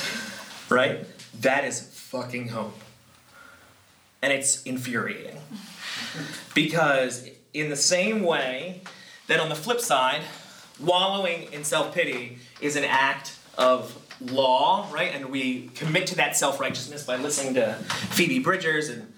right? 0.68 1.06
That 1.40 1.64
is 1.64 1.80
fucking 1.80 2.48
hope. 2.48 2.76
And 4.20 4.32
it's 4.32 4.62
infuriating. 4.64 5.38
Because, 6.54 7.28
in 7.54 7.70
the 7.70 7.76
same 7.76 8.22
way 8.22 8.82
that 9.28 9.38
on 9.38 9.48
the 9.48 9.54
flip 9.54 9.80
side, 9.80 10.22
wallowing 10.80 11.52
in 11.52 11.62
self 11.62 11.94
pity 11.94 12.38
is 12.60 12.74
an 12.74 12.84
act 12.84 13.36
of 13.56 13.96
law, 14.20 14.88
right? 14.92 15.14
And 15.14 15.26
we 15.26 15.68
commit 15.74 16.06
to 16.08 16.16
that 16.16 16.36
self 16.36 16.60
righteousness 16.60 17.04
by 17.04 17.16
listening 17.16 17.54
to 17.54 17.74
Phoebe 17.74 18.40
Bridgers 18.40 18.88
and, 18.88 19.12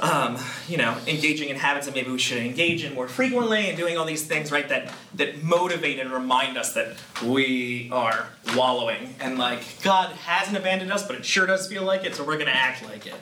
um, 0.00 0.38
you 0.68 0.76
know, 0.76 0.96
engaging 1.06 1.48
in 1.48 1.56
habits 1.56 1.86
that 1.86 1.94
maybe 1.94 2.10
we 2.10 2.18
should 2.18 2.38
engage 2.38 2.84
in 2.84 2.94
more 2.94 3.08
frequently 3.08 3.68
and 3.68 3.76
doing 3.76 3.96
all 3.96 4.04
these 4.04 4.26
things, 4.26 4.52
right? 4.52 4.68
That 4.68 4.92
that 5.14 5.42
motivate 5.42 5.98
and 5.98 6.10
remind 6.10 6.56
us 6.56 6.74
that 6.74 6.96
we 7.24 7.88
are 7.92 8.28
wallowing 8.54 9.14
and 9.20 9.38
like 9.38 9.82
God 9.82 10.10
hasn't 10.16 10.56
abandoned 10.56 10.92
us, 10.92 11.06
but 11.06 11.16
it 11.16 11.24
sure 11.24 11.46
does 11.46 11.66
feel 11.66 11.82
like 11.82 12.04
it, 12.04 12.14
so 12.14 12.24
we're 12.24 12.38
gonna 12.38 12.50
act 12.50 12.84
like 12.84 13.06
it. 13.06 13.16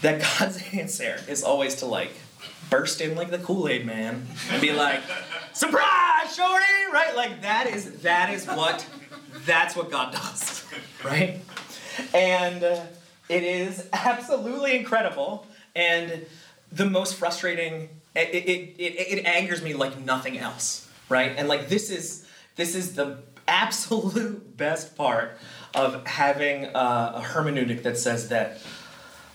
That 0.00 0.20
God's 0.38 0.62
answer 0.72 1.20
is 1.28 1.44
always 1.44 1.76
to 1.76 1.86
like 1.86 2.12
burst 2.70 3.02
in 3.02 3.14
like 3.14 3.30
the 3.30 3.38
Kool-Aid 3.38 3.84
man 3.84 4.26
and 4.50 4.60
be 4.62 4.72
like, 4.72 5.00
surprise, 5.52 6.34
shorty, 6.34 6.64
right? 6.90 7.14
Like 7.14 7.42
that 7.42 7.66
is 7.66 8.00
that 8.00 8.32
is 8.32 8.46
what 8.46 8.86
that's 9.44 9.76
what 9.76 9.90
God 9.90 10.12
does, 10.12 10.64
right? 11.04 11.40
And 12.14 12.62
uh, 12.62 12.84
it 13.28 13.42
is 13.42 13.88
absolutely 13.92 14.76
incredible 14.76 15.46
and 15.74 16.26
the 16.70 16.88
most 16.88 17.16
frustrating. 17.16 17.88
It, 18.14 18.28
it, 18.34 18.74
it, 18.78 19.18
it 19.18 19.26
angers 19.26 19.62
me 19.62 19.74
like 19.74 19.98
nothing 19.98 20.38
else, 20.38 20.88
right? 21.08 21.32
And 21.36 21.48
like 21.48 21.68
this 21.68 21.90
is 21.90 22.26
this 22.56 22.74
is 22.74 22.94
the 22.94 23.18
absolute 23.48 24.56
best 24.56 24.96
part 24.96 25.38
of 25.74 26.06
having 26.06 26.66
a, 26.66 26.68
a 27.16 27.22
hermeneutic 27.24 27.82
that 27.82 27.96
says 27.96 28.28
that 28.28 28.60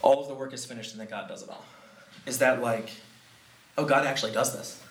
all 0.01 0.21
of 0.21 0.27
the 0.27 0.33
work 0.33 0.53
is 0.53 0.65
finished 0.65 0.91
and 0.91 1.01
that 1.01 1.09
God 1.09 1.27
does 1.27 1.43
it 1.43 1.49
all. 1.49 1.65
Is 2.25 2.39
that 2.39 2.61
like, 2.61 2.91
oh, 3.77 3.85
God 3.85 4.05
actually 4.05 4.31
does 4.31 4.53
this? 4.53 4.81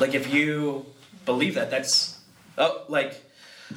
Like 0.00 0.14
if 0.14 0.32
you 0.32 0.86
believe 1.24 1.54
that, 1.54 1.70
that's 1.70 2.18
oh, 2.58 2.84
like 2.88 3.22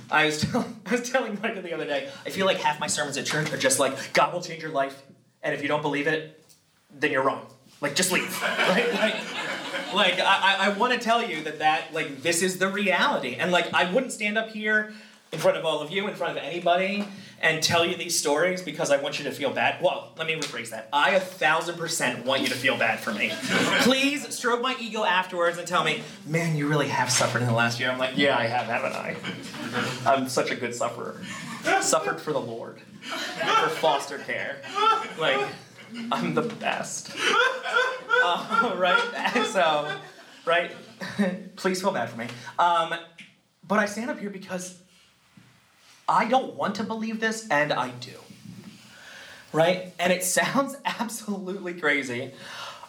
I 0.09 0.25
was 0.25 0.41
telling 0.41 0.81
I 0.85 0.91
was 0.91 1.09
telling 1.09 1.39
Michael 1.41 1.61
the 1.61 1.73
other 1.73 1.85
day. 1.85 2.09
I 2.25 2.29
feel 2.29 2.45
like 2.45 2.57
half 2.57 2.79
my 2.79 2.87
sermons 2.87 3.17
at 3.17 3.25
church 3.25 3.51
are 3.51 3.57
just 3.57 3.79
like 3.79 4.13
God 4.13 4.33
will 4.33 4.41
change 4.41 4.61
your 4.61 4.71
life, 4.71 5.01
and 5.43 5.53
if 5.53 5.61
you 5.61 5.67
don't 5.67 5.81
believe 5.81 6.07
it, 6.07 6.43
then 6.91 7.11
you're 7.11 7.23
wrong. 7.23 7.45
Like 7.81 7.95
just 7.95 8.11
leave, 8.11 8.41
right? 8.69 8.93
Like, 8.93 9.93
like 9.93 10.19
I, 10.19 10.57
I 10.61 10.69
want 10.69 10.93
to 10.93 10.99
tell 10.99 11.27
you 11.27 11.43
that 11.43 11.59
that 11.59 11.93
like 11.93 12.21
this 12.21 12.41
is 12.41 12.57
the 12.57 12.69
reality, 12.69 13.35
and 13.35 13.51
like 13.51 13.73
I 13.73 13.91
wouldn't 13.91 14.11
stand 14.11 14.37
up 14.37 14.49
here 14.49 14.93
in 15.31 15.39
front 15.39 15.57
of 15.57 15.65
all 15.65 15.81
of 15.81 15.91
you, 15.91 16.07
in 16.07 16.15
front 16.15 16.37
of 16.37 16.43
anybody, 16.43 17.05
and 17.41 17.61
tell 17.61 17.85
you 17.85 17.95
these 17.95 18.17
stories 18.17 18.61
because 18.61 18.91
I 18.91 18.97
want 18.97 19.19
you 19.19 19.25
to 19.25 19.31
feel 19.31 19.51
bad. 19.51 19.81
Well, 19.81 20.11
let 20.17 20.27
me 20.27 20.35
rephrase 20.35 20.69
that. 20.69 20.89
I 20.91 21.11
a 21.11 21.19
thousand 21.19 21.77
percent 21.77 22.25
want 22.25 22.41
you 22.41 22.47
to 22.47 22.55
feel 22.55 22.77
bad 22.77 22.99
for 22.99 23.13
me. 23.13 23.31
Please 23.81 24.33
stroke 24.33 24.61
my 24.61 24.75
ego 24.79 25.03
afterwards 25.03 25.57
and 25.57 25.67
tell 25.67 25.83
me, 25.83 26.01
man, 26.25 26.55
you 26.55 26.67
really 26.67 26.87
have 26.87 27.11
suffered 27.11 27.41
in 27.41 27.47
the 27.47 27.53
last 27.53 27.79
year. 27.79 27.89
I'm 27.91 27.99
like, 27.99 28.17
yeah, 28.17 28.37
I 28.37 28.45
have, 28.45 28.65
haven't 28.65 28.93
I? 28.93 29.15
I'm 30.05 30.27
such 30.27 30.51
a 30.51 30.55
good 30.55 30.73
sufferer. 30.73 31.21
Suffered 31.81 32.21
for 32.21 32.31
the 32.31 32.39
Lord, 32.41 32.79
for 33.01 33.69
foster 33.69 34.17
care. 34.19 34.61
Like, 35.19 35.45
I'm 36.11 36.33
the 36.33 36.43
best. 36.43 37.11
Uh, 38.23 38.73
right? 38.77 39.01
So, 39.45 39.89
right? 40.45 40.71
Please 41.55 41.81
feel 41.81 41.91
bad 41.91 42.09
for 42.09 42.17
me. 42.17 42.27
Um, 42.59 42.93
but 43.67 43.79
I 43.79 43.85
stand 43.85 44.09
up 44.11 44.19
here 44.19 44.29
because 44.29 44.79
I 46.07 46.25
don't 46.25 46.55
want 46.55 46.75
to 46.75 46.83
believe 46.83 47.19
this, 47.19 47.47
and 47.49 47.73
I 47.73 47.89
do. 47.89 48.11
Right? 49.51 49.93
And 49.99 50.13
it 50.13 50.23
sounds 50.37 50.75
absolutely 50.85 51.73
crazy. 51.73 52.31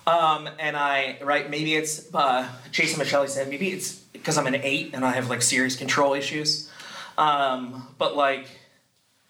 Um, 0.06 0.48
and 0.60 0.76
I, 0.76 1.18
right, 1.22 1.50
maybe 1.50 1.74
it's, 1.74 2.14
uh, 2.14 2.48
Jason 2.70 2.98
Michelle 2.98 3.26
said, 3.26 3.48
maybe 3.48 3.70
it's 3.70 3.94
because 3.94 4.38
I'm 4.38 4.46
an 4.46 4.54
eight 4.54 4.94
and 4.94 5.04
I 5.04 5.12
have 5.12 5.28
like 5.28 5.42
serious 5.42 5.74
control 5.74 6.14
issues. 6.14 6.70
Um, 7.18 7.88
but 7.98 8.16
like, 8.16 8.46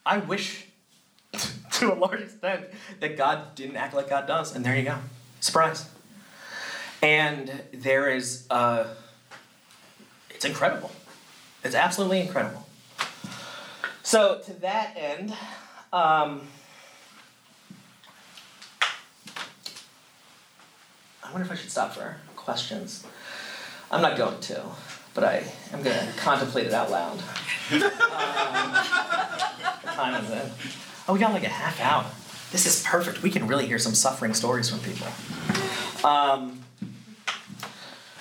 I 0.05 0.19
wish 0.19 0.67
to 1.73 1.93
a 1.93 1.95
large 1.95 2.21
extent 2.21 2.67
that 3.01 3.17
God 3.17 3.55
didn't 3.55 3.77
act 3.77 3.95
like 3.95 4.11
God 4.11 4.27
does. 4.27 4.55
And 4.55 4.65
there 4.65 4.77
you 4.77 4.85
go. 4.85 4.99
Surprise. 5.41 5.89
And 7.03 7.51
there 7.73 8.11
is, 8.11 8.47
uh, 8.51 8.85
it's 10.29 10.45
incredible. 10.45 10.91
It's 11.65 11.75
absolutely 11.75 12.21
incredible. 12.21 12.66
So, 14.07 14.39
to 14.39 14.53
that 14.61 14.97
end, 14.97 15.33
um, 15.93 16.47
I 21.25 21.33
wonder 21.33 21.45
if 21.45 21.51
I 21.51 21.57
should 21.57 21.73
stop 21.73 21.93
for 21.93 22.15
questions. 22.37 23.05
I'm 23.91 24.01
not 24.03 24.17
going 24.17 24.39
to, 24.43 24.63
but 25.13 25.25
I 25.25 25.43
am 25.73 25.83
going 25.83 25.99
to 25.99 26.13
contemplate 26.19 26.69
it 26.69 26.73
out 26.73 26.89
loud. 26.89 27.19
Um, 27.73 27.81
what 29.83 29.95
time 29.97 30.25
is 30.25 30.31
it? 30.31 30.53
Oh, 31.09 31.15
we 31.15 31.19
got 31.19 31.33
like 31.33 31.43
a 31.43 31.49
half 31.49 31.81
hour. 31.81 32.07
This 32.53 32.65
is 32.65 32.85
perfect. 32.85 33.25
We 33.25 33.31
can 33.31 33.49
really 33.49 33.67
hear 33.67 33.81
some 33.81 33.97
suffering 33.97 34.35
stories 34.35 34.71
from 34.71 34.79
people. 34.79 35.09
Um, 36.09 36.61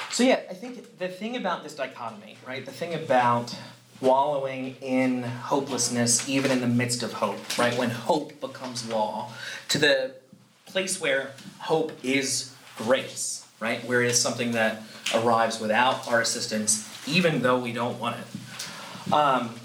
so, 0.10 0.24
yeah, 0.24 0.40
I 0.50 0.56
think 0.56 0.98
the 0.98 1.10
thing 1.10 1.36
about 1.36 1.62
this 1.62 1.76
dichotomy, 1.76 2.38
right? 2.48 2.66
The 2.66 2.72
thing 2.72 2.96
about 2.96 3.56
wallowing 4.02 4.76
in 4.82 5.24
hopelessness, 5.24 6.28
even 6.28 6.52
in 6.52 6.62
the 6.62 6.68
midst 6.68 7.04
of 7.04 7.14
hope, 7.14 7.58
right? 7.58 7.78
When 7.78 7.90
hope 7.90 8.40
becomes 8.42 8.88
law, 8.90 9.32
to 9.70 9.78
the 9.78 10.12
place 10.66 11.00
where 11.00 11.32
hope 11.60 11.92
is 12.04 12.54
grace, 12.78 13.46
right? 13.60 13.84
Where 13.86 14.02
it 14.02 14.12
is 14.12 14.22
something 14.22 14.52
that 14.52 14.82
arrives 15.14 15.60
without 15.60 16.08
our 16.08 16.22
assistance, 16.22 16.90
even 17.08 17.42
though 17.42 17.60
we 17.60 17.72
don't 17.72 18.00
want 18.00 18.18
it. 18.18 19.14
Um, 19.14 19.56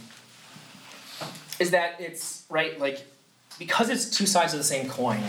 is 1.60 1.70
that 1.70 2.00
it's 2.00 2.44
right 2.48 2.80
like 2.80 3.06
because 3.58 3.90
it's 3.90 4.08
two 4.10 4.26
sides 4.26 4.52
of 4.54 4.58
the 4.58 4.64
same 4.64 4.88
coin 4.88 5.22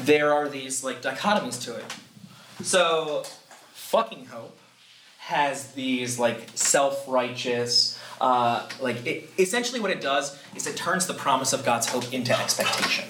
there 0.00 0.34
are 0.34 0.48
these 0.48 0.84
like 0.84 1.00
dichotomies 1.00 1.62
to 1.62 1.74
it 1.74 1.94
so 2.62 3.22
fucking 3.72 4.26
hope 4.26 4.58
has 5.18 5.72
these 5.72 6.18
like 6.18 6.48
self-righteous 6.54 7.95
uh, 8.20 8.68
like 8.80 9.04
it, 9.06 9.30
essentially 9.38 9.80
what 9.80 9.90
it 9.90 10.00
does 10.00 10.38
is 10.54 10.66
it 10.66 10.76
turns 10.76 11.06
the 11.06 11.14
promise 11.14 11.52
of 11.52 11.64
god's 11.64 11.86
hope 11.86 12.12
into 12.12 12.36
expectation 12.38 13.04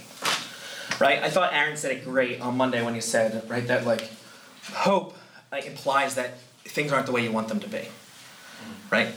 right 1.01 1.23
i 1.23 1.31
thought 1.31 1.53
aaron 1.53 1.77
said 1.77 1.93
it 1.93 2.05
great 2.05 2.41
on 2.41 2.57
monday 2.57 2.83
when 2.85 2.95
he 2.95 3.01
said 3.01 3.49
right 3.49 3.67
that 3.69 3.87
like 3.87 4.11
hope 4.73 5.17
like, 5.53 5.67
implies 5.67 6.15
that 6.17 6.39
things 6.65 6.93
aren't 6.93 7.07
the 7.07 7.13
way 7.13 7.23
you 7.23 7.33
want 7.33 7.49
them 7.49 7.61
to 7.61 7.69
be 7.69 7.83
right 8.91 9.09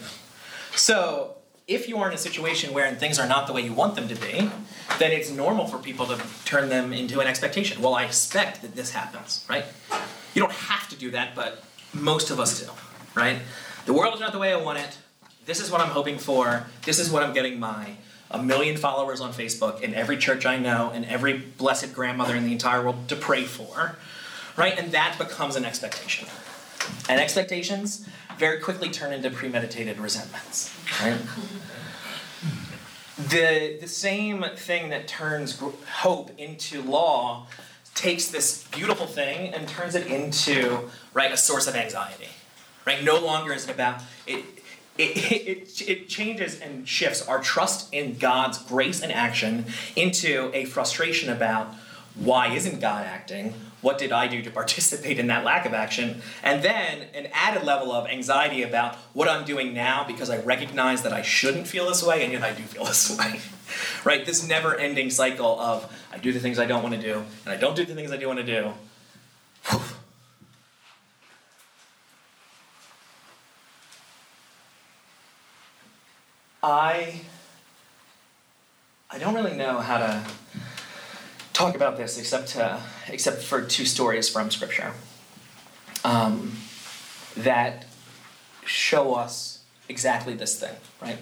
so 0.76 1.36
if 1.70 1.88
you 1.88 2.00
are 2.00 2.08
in 2.08 2.16
a 2.16 2.18
situation 2.18 2.74
where 2.74 2.94
things 2.96 3.20
are 3.20 3.28
not 3.28 3.46
the 3.46 3.54
way 3.54 3.62
you 3.62 3.74
want 3.74 3.94
them 3.94 4.08
to 4.08 4.16
be, 4.16 4.50
then 4.98 5.12
it's 5.12 5.30
normal 5.30 5.68
for 5.68 5.78
people 5.78 6.08
to 6.08 6.20
turn 6.44 6.68
them 6.68 6.92
into 6.92 7.20
an 7.20 7.28
expectation. 7.28 7.80
Well, 7.80 7.94
I 7.94 8.06
expect 8.06 8.64
that 8.64 8.76
this 8.76 8.92
happens, 8.92 9.46
right? 9.48 9.66
You 10.34 10.42
don't 10.42 10.52
have 10.52 10.90
to 10.90 10.96
do 10.96 11.12
that, 11.12 11.36
but 11.36 11.64
most 11.94 12.32
of 12.32 12.40
us 12.40 12.60
do, 12.60 12.72
right? 13.14 13.38
The 13.86 13.94
world 13.94 14.16
is 14.16 14.20
not 14.20 14.32
the 14.32 14.40
way 14.40 14.52
I 14.52 14.56
want 14.56 14.80
it. 14.80 14.98
This 15.50 15.60
is 15.60 15.72
what 15.72 15.82
I'm 15.82 15.90
hoping 15.90 16.20
for. 16.20 16.68
This 16.86 17.00
is 17.00 17.10
what 17.10 17.24
I'm 17.24 17.34
getting 17.34 17.60
my 17.60 17.96
a 18.30 18.38
million 18.38 18.78
followers 18.78 19.20
on 19.20 19.34
Facebook 19.34 19.82
in 19.82 19.96
every 19.96 20.16
church 20.16 20.46
I 20.46 20.60
know 20.60 20.92
and 20.94 21.04
every 21.06 21.40
blessed 21.40 21.92
grandmother 21.92 22.36
in 22.36 22.46
the 22.46 22.52
entire 22.52 22.84
world 22.84 23.10
to 23.10 23.16
pray 23.16 23.46
for, 23.46 23.96
right? 24.56 24.78
And 24.78 24.92
that 24.92 25.18
becomes 25.18 25.56
an 25.56 25.66
expectation. 25.66 26.28
And 27.10 27.20
expectations 27.20 28.08
very 28.38 28.60
quickly 28.60 28.92
turn 28.92 29.12
into 29.12 29.32
premeditated 29.32 29.98
resentments, 29.98 30.72
right? 31.02 31.18
the, 33.18 33.80
the 33.82 33.88
same 33.88 34.46
thing 34.56 34.90
that 34.92 35.08
turns 35.08 35.60
hope 35.94 36.30
into 36.38 36.84
law 36.84 37.48
takes 37.96 38.28
this 38.28 38.68
beautiful 38.68 39.08
thing 39.08 39.52
and 39.52 39.68
turns 39.68 39.96
it 39.96 40.06
into 40.06 40.92
right 41.16 41.32
a 41.32 41.38
source 41.38 41.66
of 41.66 41.76
anxiety 41.76 42.30
right 42.86 43.04
no 43.04 43.20
longer 43.20 43.52
is 43.52 43.66
it 43.68 43.72
about 43.72 44.02
it 44.26 44.59
it, 45.00 45.42
it, 45.58 45.90
it 45.90 46.10
changes 46.10 46.60
and 46.60 46.88
shifts 46.88 47.28
our 47.28 47.40
trust 47.40 47.92
in 47.94 48.18
god's 48.18 48.58
grace 48.64 49.02
and 49.02 49.12
action 49.12 49.66
into 49.96 50.52
a 50.54 50.66
frustration 50.66 51.30
about 51.30 51.74
why 52.16 52.54
isn't 52.54 52.80
god 52.80 53.06
acting 53.06 53.54
what 53.82 53.98
did 53.98 54.12
I 54.12 54.28
do 54.28 54.42
to 54.42 54.52
participate 54.62 55.20
in 55.20 55.28
that 55.28 55.44
lack 55.44 55.66
of 55.66 55.74
action? 55.74 56.22
And 56.44 56.64
then 56.64 57.08
an 57.14 57.30
added 57.34 57.64
level 57.64 57.92
of 57.92 58.08
anxiety 58.08 58.64
about 58.64 58.96
what 59.14 59.30
I'm 59.30 59.46
doing 59.46 59.74
now 59.74 60.04
because 60.06 60.30
I 60.30 60.42
recognize 60.42 61.04
that 61.04 61.14
I 61.14 61.22
shouldn't 61.22 61.68
feel 61.68 61.88
this 61.88 62.04
way 62.04 62.24
and 62.24 62.34
yet 62.34 62.44
I 62.44 62.54
do 62.54 62.64
feel 62.64 62.84
this 62.86 63.18
way. 63.18 63.40
right? 64.04 64.26
This 64.26 64.48
never 64.48 64.76
ending 64.76 65.10
cycle 65.10 65.60
of 65.60 65.92
I 66.12 66.18
do 66.18 66.34
the 66.34 66.40
things 66.40 66.60
I 66.60 66.66
don't 66.66 66.84
want 66.84 66.96
to 66.96 67.02
do 67.02 67.24
and 67.46 67.54
I 67.54 67.58
don't 67.58 67.76
do 67.76 67.86
the 67.86 67.96
things 67.96 68.12
I 68.12 68.18
do 68.18 68.28
want 68.28 68.40
to 68.40 68.46
do. 68.46 68.74
I 76.62 77.22
I 79.10 79.18
don't 79.18 79.34
really 79.34 79.56
know 79.56 79.80
how 79.80 79.98
to 79.98 80.24
talk 81.54 81.76
about 81.76 81.98
this 81.98 82.20
except 82.20 82.50
to, 82.50 82.80
except 83.08 83.42
for 83.42 83.62
two 83.62 83.86
stories 83.86 84.30
from 84.30 84.52
Scripture 84.52 84.94
um, 86.04 86.56
that 87.36 87.86
show 88.66 89.16
us 89.16 89.64
exactly 89.88 90.36
this 90.36 90.60
thing, 90.60 90.76
right? 91.02 91.18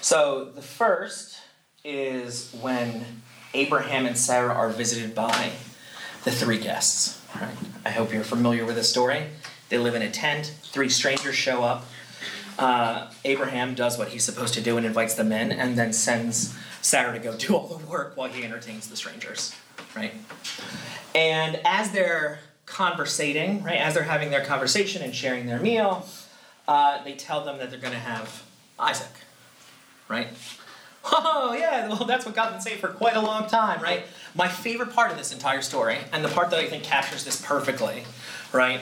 So 0.00 0.46
the 0.46 0.62
first 0.62 1.38
is 1.84 2.56
when 2.60 3.04
Abraham 3.52 4.06
and 4.06 4.16
Sarah 4.16 4.54
are 4.54 4.70
visited 4.70 5.14
by 5.14 5.50
the 6.24 6.30
three 6.30 6.58
guests. 6.58 7.20
Right? 7.34 7.54
I 7.84 7.90
hope 7.90 8.12
you're 8.12 8.24
familiar 8.24 8.64
with 8.64 8.76
the 8.76 8.84
story. 8.84 9.26
They 9.68 9.78
live 9.78 9.94
in 9.94 10.02
a 10.02 10.10
tent. 10.10 10.54
Three 10.62 10.88
strangers 10.88 11.34
show 11.34 11.62
up. 11.62 11.84
Uh, 12.58 13.10
Abraham 13.24 13.74
does 13.74 13.96
what 13.96 14.08
he's 14.08 14.24
supposed 14.24 14.54
to 14.54 14.60
do 14.60 14.76
and 14.76 14.84
invites 14.84 15.14
them 15.14 15.32
in, 15.32 15.52
and 15.52 15.78
then 15.78 15.92
sends 15.92 16.56
Sarah 16.82 17.12
to 17.12 17.18
go 17.18 17.36
do 17.36 17.54
all 17.54 17.68
the 17.68 17.86
work 17.86 18.16
while 18.16 18.28
he 18.28 18.44
entertains 18.44 18.88
the 18.88 18.96
strangers 18.96 19.54
right? 19.94 20.14
And 21.14 21.60
as 21.64 21.90
they're 21.90 22.40
conversating, 22.66 23.62
right, 23.62 23.78
as 23.78 23.94
they're 23.94 24.02
having 24.02 24.30
their 24.30 24.44
conversation 24.44 25.02
and 25.02 25.14
sharing 25.14 25.46
their 25.46 25.58
meal, 25.58 26.06
uh, 26.66 27.02
they 27.04 27.14
tell 27.14 27.44
them 27.44 27.58
that 27.58 27.70
they're 27.70 27.80
going 27.80 27.94
to 27.94 27.98
have 27.98 28.44
Isaac, 28.78 29.12
right? 30.08 30.28
Oh, 31.10 31.56
yeah, 31.58 31.88
well, 31.88 32.04
that's 32.04 32.26
what 32.26 32.34
God's 32.34 32.52
been 32.52 32.60
saying 32.60 32.78
for 32.78 32.88
quite 32.88 33.16
a 33.16 33.20
long 33.20 33.48
time, 33.48 33.80
right? 33.82 34.04
My 34.34 34.48
favorite 34.48 34.92
part 34.92 35.10
of 35.10 35.16
this 35.16 35.32
entire 35.32 35.62
story, 35.62 35.96
and 36.12 36.22
the 36.22 36.28
part 36.28 36.50
that 36.50 36.58
I 36.58 36.66
think 36.66 36.84
captures 36.84 37.24
this 37.24 37.40
perfectly, 37.40 38.02
right, 38.52 38.80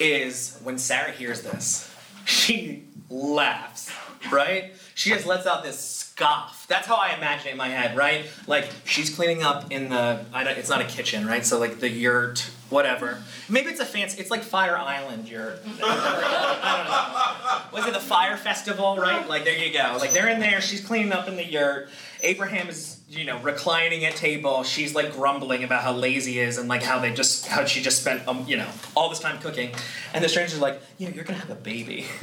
is 0.00 0.58
when 0.64 0.78
Sarah 0.78 1.12
hears 1.12 1.42
this, 1.42 1.94
she 2.24 2.84
laughs, 3.10 3.90
right? 4.30 4.72
She 4.94 5.10
just 5.10 5.26
lets 5.26 5.46
out 5.46 5.62
this 5.62 5.78
scoff. 5.78 6.66
That's 6.68 6.86
how 6.86 6.96
I 6.96 7.14
imagine 7.16 7.48
it 7.48 7.50
in 7.52 7.56
my 7.56 7.68
head, 7.68 7.96
right? 7.96 8.26
Like 8.46 8.68
she's 8.84 9.14
cleaning 9.14 9.42
up 9.42 9.70
in 9.70 9.88
the. 9.88 10.24
it's 10.34 10.68
not 10.68 10.80
a 10.80 10.84
kitchen, 10.84 11.26
right? 11.26 11.46
So 11.46 11.58
like 11.58 11.80
the 11.80 11.88
yurt, 11.88 12.50
whatever. 12.68 13.22
Maybe 13.48 13.70
it's 13.70 13.80
a 13.80 13.86
fancy. 13.86 14.20
It's 14.20 14.30
like 14.30 14.42
Fire 14.42 14.76
Island 14.76 15.28
yurt. 15.28 15.62
I 15.82 17.62
don't 17.70 17.72
know. 17.72 17.78
Was 17.78 17.88
it 17.88 17.94
the 17.94 18.00
Fire 18.04 18.36
Festival, 18.36 18.96
right? 18.96 19.28
Like 19.28 19.44
there 19.44 19.56
you 19.56 19.72
go. 19.72 19.96
Like 20.00 20.12
they're 20.12 20.28
in 20.28 20.40
there. 20.40 20.60
She's 20.60 20.84
cleaning 20.84 21.12
up 21.12 21.28
in 21.28 21.36
the 21.36 21.44
yurt. 21.44 21.88
Abraham 22.20 22.68
is, 22.68 23.00
you 23.08 23.24
know, 23.24 23.38
reclining 23.38 24.04
at 24.04 24.16
table. 24.16 24.64
She's 24.64 24.94
like 24.94 25.12
grumbling 25.12 25.62
about 25.62 25.84
how 25.84 25.92
lazy 25.92 26.40
is 26.40 26.58
and 26.58 26.68
like 26.68 26.82
how 26.82 26.98
they 26.98 27.12
just 27.14 27.46
how 27.46 27.64
she 27.64 27.80
just 27.80 28.00
spent 28.00 28.26
um, 28.26 28.44
you 28.48 28.56
know 28.56 28.68
all 28.96 29.08
this 29.08 29.20
time 29.20 29.38
cooking, 29.38 29.70
and 30.12 30.24
the 30.24 30.28
stranger's 30.28 30.60
like, 30.60 30.82
yeah, 30.98 31.10
you're 31.10 31.24
gonna 31.24 31.38
have 31.38 31.50
a 31.50 31.54
baby. 31.54 32.06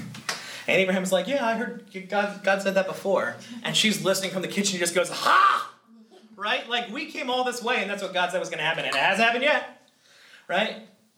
And 0.68 0.82
Abraham's 0.82 1.12
like, 1.12 1.28
Yeah, 1.28 1.46
I 1.46 1.56
heard 1.56 1.86
God, 2.10 2.44
God 2.44 2.62
said 2.62 2.76
that 2.76 2.88
before. 2.88 3.36
And 3.64 3.76
she's 3.76 4.04
listening 4.04 4.32
from 4.32 4.42
the 4.42 4.48
kitchen. 4.48 4.74
She 4.74 4.78
just 4.78 4.96
goes, 4.96 5.10
Ha! 5.10 5.72
Right? 6.36 6.68
Like, 6.70 6.92
we 6.92 7.06
came 7.06 7.30
all 7.30 7.44
this 7.44 7.64
way, 7.64 7.78
and 7.78 7.90
that's 7.90 8.04
what 8.04 8.14
God 8.14 8.32
said 8.32 8.40
was 8.40 8.50
going 8.50 8.60
to 8.60 8.66
happen. 8.66 8.86
And 8.86 8.94
it 8.94 9.00
hasn't 9.00 9.26
happened 9.26 9.44
yet. 9.44 9.82
Right? 10.48 10.76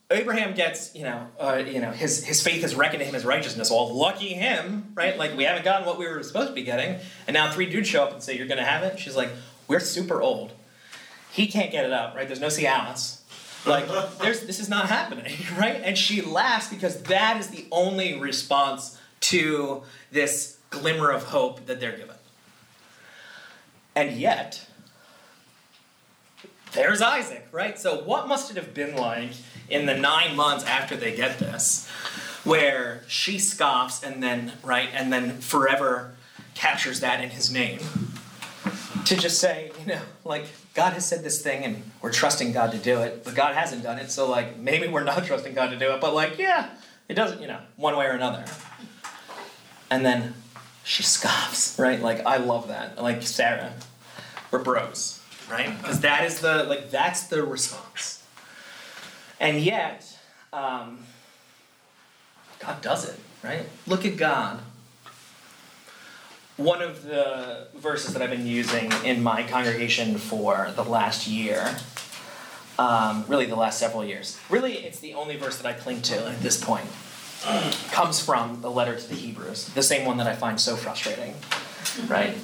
Abraham 0.10 0.54
gets, 0.54 0.96
you 0.96 1.04
know, 1.04 1.28
uh, 1.38 1.62
you 1.66 1.82
know, 1.82 1.92
his, 1.92 2.24
his 2.24 2.42
faith 2.42 2.64
is 2.64 2.76
reckoned 2.76 3.02
to 3.02 3.06
him 3.06 3.16
as 3.16 3.26
righteousness. 3.26 3.70
Well, 3.70 3.94
lucky 3.94 4.30
him, 4.30 4.92
right? 4.96 5.18
Like, 5.18 5.36
we 5.36 5.44
haven't 5.44 5.66
gotten 5.66 5.86
what 5.86 5.98
we 5.98 6.08
were 6.08 6.24
supposed 6.24 6.50
to 6.50 6.54
be 6.54 6.64
getting. 6.64 7.00
And 7.28 7.34
now 7.34 7.52
three 7.52 7.66
dudes 7.66 7.90
show 7.90 8.04
up 8.04 8.14
and 8.14 8.24
say, 8.24 8.38
You're 8.38 8.48
going 8.48 8.60
to 8.60 8.66
have 8.66 8.84
it? 8.84 9.00
She's 9.00 9.16
like, 9.16 9.30
We're 9.68 9.82
super 9.82 10.22
old. 10.22 10.54
He 11.32 11.48
can't 11.48 11.72
get 11.72 11.84
it 11.84 11.92
up, 11.92 12.16
right? 12.16 12.26
There's 12.26 12.40
no 12.40 12.48
Cialis. 12.48 13.20
Like, 13.66 13.88
there's, 14.20 14.42
this 14.42 14.60
is 14.60 14.70
not 14.70 14.88
happening, 14.88 15.36
right? 15.58 15.82
And 15.84 15.98
she 15.98 16.22
laughs 16.22 16.70
because 16.70 17.02
that 17.04 17.38
is 17.38 17.50
the 17.50 17.66
only 17.72 18.18
response 18.18 18.98
to 19.22 19.84
this 20.12 20.58
glimmer 20.70 21.12
of 21.12 21.24
hope 21.24 21.66
that 21.66 21.80
they're 21.80 21.98
given. 21.98 22.16
And 23.96 24.12
yet, 24.12 24.68
there's 26.74 27.02
Isaac, 27.02 27.48
right? 27.52 27.80
So, 27.80 28.04
what 28.04 28.28
must 28.28 28.52
it 28.52 28.58
have 28.58 28.74
been 28.74 28.96
like 28.96 29.32
in 29.70 29.86
the 29.86 29.98
nine 29.98 30.36
months 30.36 30.64
after 30.66 30.96
they 30.96 31.16
get 31.16 31.40
this, 31.40 31.90
where 32.44 33.02
she 33.08 33.40
scoffs 33.40 34.04
and 34.04 34.22
then, 34.22 34.54
right, 34.64 34.90
and 34.94 35.12
then 35.12 35.40
forever 35.40 36.14
captures 36.54 37.00
that 37.00 37.24
in 37.24 37.32
his 37.32 37.52
name? 37.52 37.80
To 39.06 39.16
just 39.16 39.40
say, 39.40 39.72
you 39.80 39.88
know, 39.88 40.02
like, 40.26 40.46
God 40.74 40.94
has 40.94 41.06
said 41.06 41.24
this 41.24 41.42
thing 41.42 41.64
and 41.64 41.82
we're 42.02 42.12
trusting 42.12 42.52
God 42.52 42.74
to 42.74 42.78
do 42.78 43.00
it, 43.00 43.24
but 43.24 43.34
God 43.34 43.56
hasn't 43.56 43.82
done 43.82 43.98
it, 43.98 44.12
so, 44.12 44.30
like, 44.30 44.58
maybe 44.58 44.88
we're 44.88 45.04
not 45.04 45.26
trusting 45.26 45.54
God 45.56 45.72
to 45.72 45.78
do 45.80 45.92
it, 45.92 46.02
but, 46.02 46.14
like, 46.14 46.38
yeah, 46.38 46.70
it 47.08 47.16
doesn't, 47.16 47.42
you 47.42 47.48
know, 47.48 47.60
one 47.78 47.98
way 47.98 48.06
or 48.06 48.12
another 48.12 48.46
and 49.90 50.06
then 50.06 50.34
she 50.84 51.04
scoffs, 51.04 51.78
right? 51.78 52.02
Like 52.02 52.26
I 52.26 52.38
love 52.38 52.70
that. 52.70 53.02
Like 53.02 53.24
Sarah, 53.24 53.74
we're 54.52 54.64
bros, 54.64 55.22
right? 55.50 55.78
Because 55.78 56.02
that 56.02 56.26
is 56.26 56.40
the 56.40 56.64
like 56.64 56.92
that's 56.92 57.24
the 57.24 57.44
response. 57.44 58.24
And 59.40 59.62
yet, 59.62 60.18
um, 60.52 61.00
God 62.60 62.82
does 62.82 63.08
it, 63.08 63.20
right? 63.44 63.66
Look 63.86 64.06
at 64.06 64.18
God. 64.18 64.62
One 66.56 66.82
of 66.82 67.04
the 67.04 67.68
verses 67.76 68.14
that 68.14 68.22
I've 68.24 68.32
been 68.32 68.48
using 68.48 68.92
in 69.06 69.22
my 69.22 69.44
congregation 69.44 70.18
for 70.18 70.72
the 70.76 70.84
last 70.84 71.28
year, 71.28 71.78
um, 72.80 73.26
really 73.28 73.46
the 73.46 73.56
last 73.56 73.78
several 73.78 74.04
years, 74.04 74.40
really 74.50 74.78
it's 74.80 75.00
the 75.00 75.14
only 75.14 75.38
verse 75.38 75.58
that 75.58 75.68
I 75.68 75.74
cling 75.74 76.02
to 76.04 76.28
at 76.28 76.40
this 76.40 76.64
point 76.64 76.88
comes 77.92 78.20
from 78.20 78.62
the 78.62 78.72
letter 78.72 78.96
to 78.96 79.08
the 79.08 79.16
Hebrews, 79.16 79.70
the 79.70 79.84
same 79.84 80.06
one 80.06 80.18
that 80.18 80.28
I 80.28 80.34
find 80.34 80.60
so 80.60 80.76
frustrating, 80.76 81.36
right? 82.08 82.36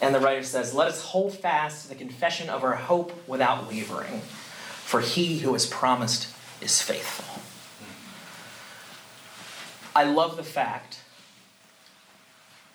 And 0.00 0.14
the 0.14 0.20
writer 0.20 0.42
says, 0.42 0.74
Let 0.74 0.88
us 0.88 1.02
hold 1.02 1.34
fast 1.34 1.82
to 1.82 1.88
the 1.88 1.94
confession 1.94 2.48
of 2.48 2.62
our 2.62 2.76
hope 2.76 3.12
without 3.26 3.68
wavering, 3.68 4.20
for 4.20 5.00
he 5.00 5.38
who 5.38 5.52
has 5.54 5.66
promised 5.66 6.28
is 6.60 6.82
faithful. 6.82 7.42
I 9.94 10.04
love 10.04 10.36
the 10.36 10.42
fact 10.42 11.00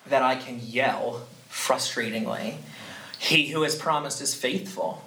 that 0.06 0.22
I 0.22 0.34
can 0.34 0.58
yell 0.60 1.26
frustratingly, 1.50 2.56
He 3.18 3.48
who 3.50 3.62
has 3.62 3.76
promised 3.76 4.20
is 4.20 4.34
faithful. 4.34 5.04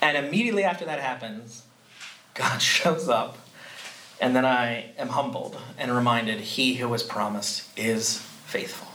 And 0.00 0.16
immediately 0.16 0.62
after 0.62 0.84
that 0.84 1.00
happens, 1.00 1.64
God 2.34 2.58
shows 2.62 3.08
up, 3.08 3.38
and 4.24 4.34
then 4.34 4.46
I 4.46 4.86
am 4.96 5.10
humbled 5.10 5.60
and 5.76 5.94
reminded 5.94 6.40
He 6.40 6.76
who 6.76 6.88
was 6.88 7.02
promised 7.02 7.68
is 7.78 8.20
faithful. 8.46 8.88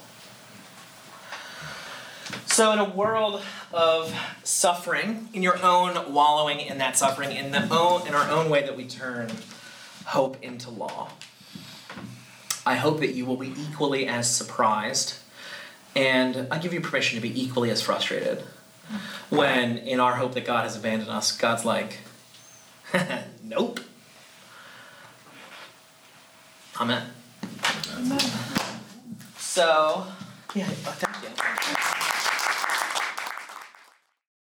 So, 2.48 2.72
in 2.72 2.80
a 2.80 2.90
world 2.90 3.44
of 3.72 4.12
suffering, 4.44 5.30
in 5.32 5.44
your 5.44 5.64
own 5.64 6.16
wallowing 6.16 6.60
in 6.60 6.80
that 6.80 6.98
suffering, 6.98 7.32
in, 7.32 7.52
the 7.52 7.72
own, 7.72 8.08
in 8.08 8.16
our 8.16 8.28
own 8.28 8.50
way 8.50 8.64
that 8.64 8.76
we 8.76 8.86
turn 8.86 9.30
hope 10.06 10.44
into 10.44 10.72
law, 10.72 11.12
I 12.66 12.74
hope 12.74 13.00
that 13.00 13.14
you 13.14 13.28
will 13.28 13.38
be 13.38 13.54
equally 13.56 14.08
as 14.08 14.36
surprised, 14.36 15.14
and 15.96 16.48
I 16.50 16.58
give 16.58 16.74
you 16.74 16.82
permission 16.82 17.22
to 17.22 17.22
be 17.22 17.40
equally 17.40 17.70
as 17.70 17.84
frustrated 17.84 18.40
when, 19.30 19.78
in 19.78 20.00
our 20.00 20.16
hope 20.16 20.34
that 20.34 20.46
God 20.46 20.64
has 20.64 20.76
abandoned 20.76 21.12
us, 21.12 21.32
God's 21.38 21.66
like, 21.66 22.00
nope. 23.44 23.80
Amen. 26.80 27.04
Amen. 27.98 28.20
So, 29.38 30.06
yeah, 30.56 30.66
oh, 30.86 30.96
thank 30.98 31.24
you. 31.24 31.79